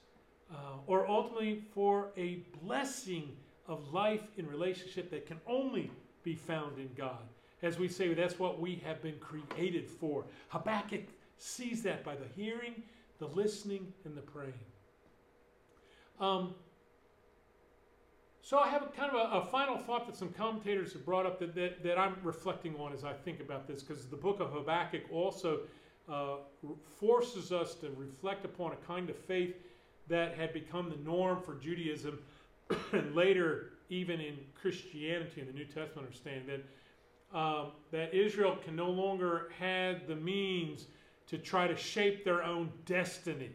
uh, 0.52 0.78
or 0.86 1.08
ultimately 1.08 1.64
for 1.74 2.10
a 2.18 2.42
blessing 2.64 3.36
of 3.68 3.94
life 3.94 4.22
in 4.38 4.48
relationship 4.48 5.10
that 5.12 5.26
can 5.26 5.40
only 5.46 5.92
be 6.24 6.36
found 6.36 6.78
in 6.78 6.90
God. 6.96 7.20
As 7.62 7.80
we 7.80 7.88
say, 7.88 8.14
that's 8.14 8.38
what 8.38 8.60
we 8.60 8.82
have 8.86 9.02
been 9.02 9.18
created 9.20 9.90
for. 9.90 10.26
Habakkuk 10.50 11.06
sees 11.38 11.84
that 11.84 12.04
by 12.04 12.16
the 12.16 12.28
hearing, 12.36 12.84
the 13.20 13.28
listening, 13.28 13.92
and 14.06 14.16
the 14.16 14.22
praying. 14.22 14.54
Um, 16.20 16.54
so 18.48 18.58
I 18.58 18.70
have 18.70 18.82
a, 18.82 18.86
kind 18.86 19.12
of 19.14 19.16
a, 19.16 19.46
a, 19.46 19.52
final 19.52 19.78
thought 19.78 20.08
that 20.08 20.16
some 20.16 20.30
commentators 20.30 20.94
have 20.94 21.06
brought 21.06 21.26
up 21.26 21.38
that, 21.40 21.54
that, 21.56 21.84
that 21.84 21.98
I'm 21.98 22.16
reflecting 22.24 22.78
on 22.78 22.94
as 22.94 23.04
I 23.04 23.12
think 23.12 23.42
about 23.42 23.68
this, 23.68 23.84
because 23.84 24.06
the 24.06 24.16
book 24.16 24.40
of 24.40 24.54
Habakkuk 24.54 25.02
also 25.12 25.60
uh, 26.08 26.38
forces 26.98 27.52
us 27.52 27.76
to 27.76 27.90
reflect 27.98 28.46
upon 28.46 28.72
a 28.72 28.78
kind 28.88 29.10
of 29.10 29.18
faith 29.18 29.54
that 30.08 30.38
had 30.38 30.54
become 30.54 30.90
the 30.90 30.96
norm 31.04 31.42
for 31.42 31.56
Judaism 31.56 32.20
and 32.94 33.14
later 33.14 33.74
even 33.90 34.22
in 34.22 34.38
Christianity 34.62 35.42
in 35.42 35.48
the 35.48 35.54
New 35.54 35.66
Testament 35.66 36.08
understand 36.08 36.44
that 36.48 37.38
um, 37.38 37.72
that 37.92 38.14
Israel 38.14 38.58
can 38.64 38.78
no 38.78 38.90
longer 38.90 39.52
have 39.60 40.08
the 40.08 40.16
means 40.16 40.86
to 41.28 41.38
try 41.38 41.68
to 41.68 41.76
shape 41.76 42.24
their 42.24 42.42
own 42.42 42.72
destiny. 42.86 43.50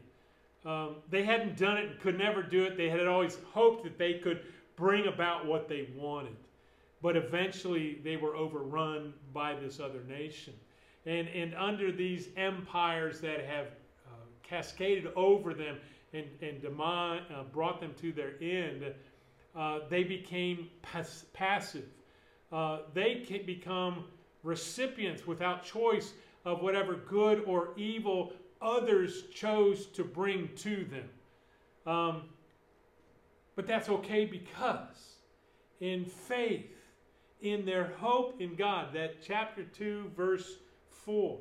Um, 0.66 0.96
they 1.08 1.24
hadn't 1.24 1.56
done 1.56 1.78
it 1.78 1.86
and 1.86 1.98
could 1.98 2.18
never 2.18 2.42
do 2.42 2.64
it. 2.64 2.76
They 2.76 2.90
had 2.90 3.06
always 3.06 3.38
hoped 3.54 3.84
that 3.84 3.96
they 3.96 4.14
could 4.14 4.42
bring 4.76 5.06
about 5.06 5.46
what 5.46 5.68
they 5.68 5.88
wanted. 5.96 6.36
But 7.02 7.16
eventually 7.16 8.00
they 8.04 8.16
were 8.16 8.36
overrun 8.36 9.12
by 9.32 9.54
this 9.54 9.80
other 9.80 10.02
nation. 10.08 10.54
And, 11.04 11.28
and 11.28 11.54
under 11.54 11.90
these 11.90 12.28
empires 12.36 13.20
that 13.20 13.44
have 13.44 13.66
uh, 13.66 14.14
cascaded 14.42 15.08
over 15.16 15.52
them 15.52 15.78
and, 16.12 16.26
and 16.40 16.64
uh, 16.64 17.42
brought 17.52 17.80
them 17.80 17.92
to 18.00 18.12
their 18.12 18.34
end, 18.40 18.84
uh, 19.56 19.80
they 19.88 20.04
became 20.04 20.68
pas- 20.82 21.24
passive. 21.32 21.86
Uh, 22.52 22.80
they 22.94 23.16
can 23.16 23.44
become 23.44 24.04
recipients 24.42 25.26
without 25.26 25.64
choice 25.64 26.12
of 26.44 26.62
whatever 26.62 26.96
good 26.96 27.42
or 27.46 27.70
evil 27.76 28.32
others 28.60 29.24
chose 29.34 29.86
to 29.86 30.04
bring 30.04 30.48
to 30.56 30.84
them. 30.84 31.08
Um, 31.86 32.22
but 33.56 33.66
that's 33.66 33.88
okay 33.88 34.24
because 34.24 35.16
in 35.80 36.04
faith, 36.04 36.66
in 37.40 37.64
their 37.64 37.92
hope 37.98 38.40
in 38.40 38.54
God, 38.54 38.92
that 38.94 39.20
chapter 39.20 39.64
2, 39.64 40.12
verse 40.16 40.58
4, 40.88 41.38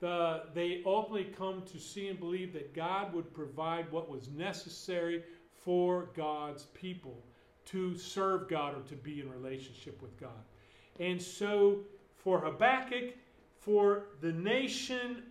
the, 0.00 0.42
they 0.54 0.82
ultimately 0.86 1.32
come 1.36 1.62
to 1.72 1.78
see 1.78 2.08
and 2.08 2.18
believe 2.18 2.52
that 2.52 2.74
God 2.74 3.12
would 3.12 3.32
provide 3.34 3.90
what 3.90 4.08
was 4.08 4.28
necessary 4.28 5.24
for 5.64 6.10
God's 6.16 6.64
people 6.64 7.24
to 7.66 7.96
serve 7.96 8.48
God 8.48 8.76
or 8.76 8.82
to 8.82 8.94
be 8.94 9.20
in 9.20 9.28
relationship 9.28 10.00
with 10.00 10.18
God. 10.20 10.44
And 11.00 11.20
so 11.20 11.80
for 12.14 12.38
Habakkuk, 12.38 13.14
for 13.58 14.04
the 14.20 14.32
nation, 14.32 15.24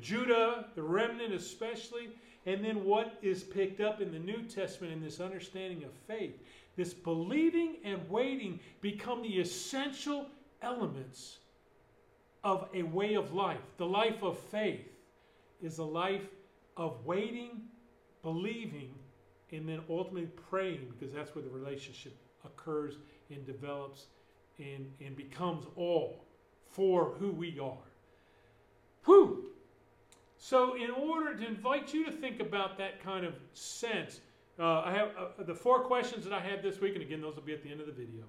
Judah, 0.00 0.66
the 0.74 0.82
remnant 0.82 1.32
especially, 1.32 2.10
and 2.46 2.64
then 2.64 2.84
what 2.84 3.18
is 3.22 3.42
picked 3.42 3.80
up 3.80 4.00
in 4.00 4.12
the 4.12 4.18
New 4.18 4.42
Testament 4.42 4.92
in 4.92 5.02
this 5.02 5.20
understanding 5.20 5.84
of 5.84 5.92
faith, 6.06 6.38
this 6.76 6.94
believing 6.94 7.76
and 7.84 8.08
waiting 8.08 8.60
become 8.80 9.22
the 9.22 9.40
essential 9.40 10.26
elements 10.62 11.38
of 12.42 12.68
a 12.74 12.82
way 12.82 13.14
of 13.14 13.32
life. 13.34 13.60
The 13.76 13.86
life 13.86 14.22
of 14.22 14.38
faith 14.38 14.88
is 15.62 15.78
a 15.78 15.84
life 15.84 16.26
of 16.76 17.04
waiting, 17.04 17.62
believing, 18.22 18.94
and 19.52 19.68
then 19.68 19.80
ultimately 19.90 20.30
praying 20.48 20.92
because 20.98 21.14
that's 21.14 21.34
where 21.34 21.44
the 21.44 21.50
relationship 21.50 22.16
occurs 22.44 22.94
and 23.28 23.44
develops 23.44 24.06
and, 24.58 24.90
and 25.04 25.16
becomes 25.16 25.66
all 25.76 26.24
for 26.70 27.12
who 27.18 27.30
we 27.30 27.58
are. 27.58 27.76
Whew! 29.04 29.50
So, 30.42 30.74
in 30.74 30.90
order 30.90 31.36
to 31.36 31.46
invite 31.46 31.92
you 31.92 32.06
to 32.06 32.10
think 32.10 32.40
about 32.40 32.78
that 32.78 33.04
kind 33.04 33.26
of 33.26 33.34
sense, 33.52 34.20
uh, 34.58 34.80
I 34.80 34.90
have 34.90 35.08
uh, 35.08 35.42
the 35.44 35.54
four 35.54 35.80
questions 35.84 36.24
that 36.24 36.32
I 36.32 36.40
had 36.40 36.62
this 36.62 36.80
week, 36.80 36.94
and 36.94 37.02
again, 37.02 37.20
those 37.20 37.36
will 37.36 37.42
be 37.42 37.52
at 37.52 37.62
the 37.62 37.70
end 37.70 37.80
of 37.80 37.86
the 37.86 37.92
video. 37.92 38.24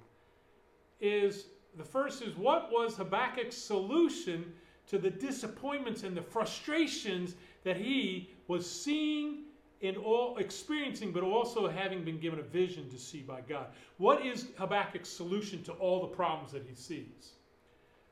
Is 1.00 1.46
the 1.78 1.86
first 1.86 2.22
is 2.22 2.36
what 2.36 2.70
was 2.70 2.98
Habakkuk's 2.98 3.56
solution 3.56 4.52
to 4.88 4.98
the 4.98 5.10
disappointments 5.10 6.04
and 6.04 6.16
the 6.16 6.22
frustrations 6.22 7.36
that 7.64 7.78
he 7.78 8.30
was 8.50 8.70
seeing 8.70 9.44
and 9.82 9.96
all 9.96 10.38
experiencing, 10.38 11.14
but 11.14 11.24
also 11.24 11.70
having 11.70 12.04
been 12.04 12.20
given 12.20 12.40
a 12.40 12.44
vision 12.44 12.90
to 12.90 13.00
see 13.00 13.22
by 13.22 13.40
God. 13.40 13.68
What 14.00 14.26
is 14.26 14.48
Habakkuk's 14.60 15.10
solution 15.10 15.64
to 15.64 15.72
all 15.74 16.02
the 16.02 16.14
problems 16.14 16.52
that 16.52 16.66
he 16.68 16.76
sees? 16.76 17.36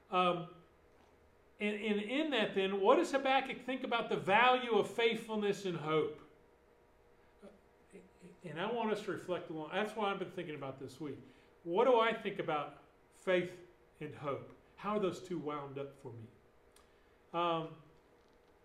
Um, 0.09 0.47
and, 1.61 1.75
and 1.75 2.01
in 2.01 2.29
that, 2.31 2.55
then, 2.55 2.79
what 2.79 2.97
does 2.97 3.11
Habakkuk 3.11 3.65
think 3.65 3.83
about 3.83 4.09
the 4.09 4.15
value 4.15 4.77
of 4.77 4.89
faithfulness 4.89 5.65
and 5.65 5.75
hope? 5.75 6.21
And 8.49 8.59
I 8.59 8.71
want 8.71 8.91
us 8.91 9.01
to 9.01 9.11
reflect 9.11 9.49
along. 9.49 9.71
That's 9.73 9.95
why 9.95 10.11
I've 10.11 10.19
been 10.19 10.31
thinking 10.31 10.55
about 10.55 10.79
this 10.79 11.01
week. 11.01 11.19
What 11.63 11.85
do 11.85 11.99
I 11.99 12.13
think 12.13 12.39
about 12.39 12.77
faith 13.25 13.51
and 13.99 14.15
hope? 14.15 14.53
How 14.77 14.95
are 14.95 14.99
those 14.99 15.19
two 15.19 15.37
wound 15.37 15.77
up 15.77 15.93
for 16.01 16.13
me? 16.13 16.27
Um, 17.33 17.67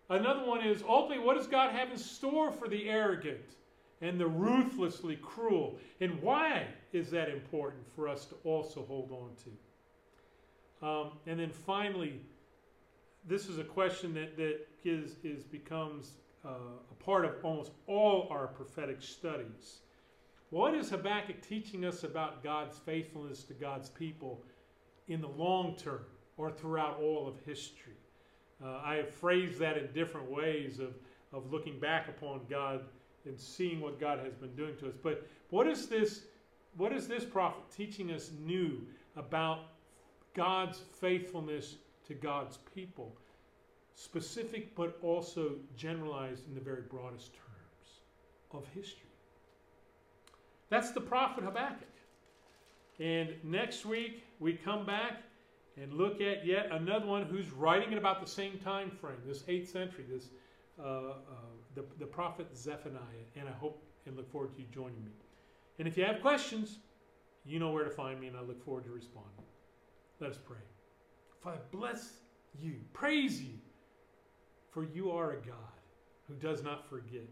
another 0.09 0.45
one 0.45 0.65
is 0.65 0.81
ultimately, 0.87 1.23
what 1.23 1.35
does 1.35 1.47
God 1.47 1.71
have 1.73 1.91
in 1.91 1.97
store 1.97 2.51
for 2.51 2.69
the 2.69 2.89
arrogant 2.89 3.57
and 4.01 4.17
the 4.17 4.27
ruthlessly 4.27 5.17
cruel? 5.17 5.77
And 5.99 6.21
why 6.21 6.67
is 6.93 7.09
that 7.11 7.27
important 7.27 7.83
for 7.93 8.07
us 8.07 8.23
to 8.27 8.35
also 8.45 8.85
hold 8.87 9.11
on 9.11 9.31
to? 9.43 10.87
Um, 10.87 11.11
and 11.27 11.37
then 11.37 11.49
finally, 11.49 12.21
this 13.27 13.47
is 13.47 13.57
a 13.57 13.63
question 13.63 14.13
that, 14.13 14.37
that 14.37 14.67
is, 14.83 15.15
is 15.23 15.43
becomes 15.43 16.13
uh, 16.45 16.49
a 16.91 17.03
part 17.03 17.25
of 17.25 17.33
almost 17.43 17.71
all 17.87 18.27
our 18.29 18.47
prophetic 18.47 19.01
studies. 19.01 19.79
What 20.51 20.75
is 20.75 20.89
Habakkuk 20.89 21.41
teaching 21.41 21.85
us 21.85 22.03
about 22.03 22.43
God's 22.43 22.77
faithfulness 22.77 23.43
to 23.43 23.53
God's 23.53 23.89
people 23.89 24.43
in 25.07 25.21
the 25.21 25.27
long 25.27 25.75
term 25.75 26.05
or 26.37 26.51
throughout 26.51 26.99
all 27.01 27.27
of 27.27 27.35
history? 27.45 27.93
Uh, 28.63 28.79
I 28.83 28.95
have 28.95 29.09
phrased 29.09 29.59
that 29.59 29.77
in 29.77 29.91
different 29.93 30.29
ways 30.29 30.79
of, 30.79 30.93
of 31.33 31.51
looking 31.51 31.79
back 31.79 32.07
upon 32.07 32.41
God 32.49 32.81
and 33.25 33.39
seeing 33.39 33.81
what 33.81 33.99
God 33.99 34.19
has 34.19 34.33
been 34.35 34.55
doing 34.55 34.77
to 34.77 34.87
us. 34.87 34.93
But 35.01 35.27
what 35.49 35.67
is 35.67 35.87
this? 35.87 36.21
What 36.77 36.93
is 36.93 37.07
this 37.07 37.25
prophet 37.25 37.63
teaching 37.75 38.11
us 38.11 38.31
new 38.45 38.81
about 39.15 39.59
God's 40.35 40.79
faithfulness 40.99 41.77
to 42.07 42.13
God's 42.13 42.57
people? 42.73 43.15
Specific, 43.95 44.75
but 44.75 44.97
also 45.01 45.53
generalized 45.77 46.47
in 46.47 46.55
the 46.55 46.61
very 46.61 46.81
broadest 46.81 47.33
terms 47.33 48.01
of 48.51 48.67
history. 48.73 49.09
That's 50.69 50.91
the 50.91 51.01
prophet 51.01 51.43
Habakkuk. 51.43 51.87
And 52.99 53.35
next 53.43 53.85
week 53.85 54.23
we 54.39 54.53
come 54.53 54.85
back 54.85 55.21
and 55.77 55.93
look 55.93 56.21
at 56.21 56.45
yet 56.45 56.69
another 56.71 57.05
one 57.05 57.23
who's 57.23 57.51
writing 57.51 57.91
at 57.91 57.97
about 57.97 58.21
the 58.21 58.29
same 58.29 58.57
time 58.59 58.89
frame, 58.89 59.17
this 59.25 59.43
8th 59.43 59.67
century, 59.67 60.05
this 60.09 60.29
uh, 60.79 60.83
uh, 60.83 61.13
the, 61.75 61.83
the 61.99 62.05
prophet 62.05 62.47
Zephaniah. 62.55 62.99
And 63.35 63.47
I 63.47 63.51
hope 63.53 63.81
and 64.05 64.15
look 64.15 64.31
forward 64.31 64.53
to 64.53 64.61
you 64.61 64.67
joining 64.73 65.03
me. 65.03 65.11
And 65.79 65.87
if 65.87 65.97
you 65.97 66.05
have 66.05 66.21
questions, 66.21 66.79
you 67.45 67.59
know 67.59 67.71
where 67.71 67.83
to 67.83 67.89
find 67.89 68.19
me, 68.19 68.27
and 68.27 68.37
I 68.37 68.41
look 68.41 68.63
forward 68.63 68.85
to 68.85 68.91
responding. 68.91 69.43
Let 70.19 70.31
us 70.31 70.37
pray. 70.45 70.74
Father, 71.45 71.59
bless 71.71 72.13
you, 72.59 72.73
praise 72.91 73.39
you, 73.39 73.53
for 74.71 74.83
you 74.83 75.11
are 75.11 75.33
a 75.33 75.35
God 75.35 75.55
who 76.27 76.33
does 76.33 76.63
not 76.63 76.89
forget, 76.89 77.29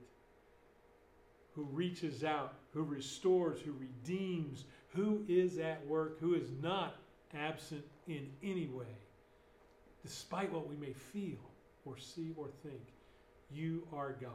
who 1.55 1.63
reaches 1.63 2.23
out, 2.23 2.53
who 2.75 2.83
restores, 2.83 3.59
who 3.59 3.71
redeems, 3.71 4.65
who 4.89 5.25
is 5.27 5.57
at 5.57 5.83
work, 5.87 6.19
who 6.19 6.35
is 6.35 6.51
not 6.61 6.97
absent 7.33 7.83
in 8.07 8.29
any 8.43 8.67
way. 8.67 8.85
Despite 10.03 10.53
what 10.53 10.69
we 10.69 10.75
may 10.75 10.93
feel 10.93 11.49
or 11.83 11.97
see 11.97 12.33
or 12.37 12.49
think, 12.61 12.93
you 13.49 13.87
are 13.91 14.15
God 14.21 14.29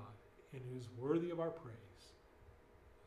and 0.53 0.63
who's 0.73 0.89
worthy 0.99 1.31
of 1.31 1.39
our 1.39 1.51
praise. 1.51 1.77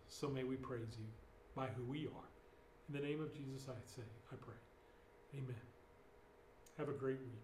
So 0.08 0.30
may 0.30 0.46
we 0.46 0.56
praise 0.56 0.96
you 0.98 1.08
by 1.54 1.68
who 1.68 1.84
we 1.84 2.08
are. 2.08 2.30
In 2.88 2.94
the 2.94 3.06
name 3.06 3.22
of 3.22 3.34
Jesus, 3.34 3.68
I 3.68 3.74
say, 3.94 4.08
I 4.32 4.36
pray. 4.36 4.56
Amen. 5.38 5.71
Have 6.82 6.90
a 6.90 6.94
great 6.94 7.20
week. 7.20 7.41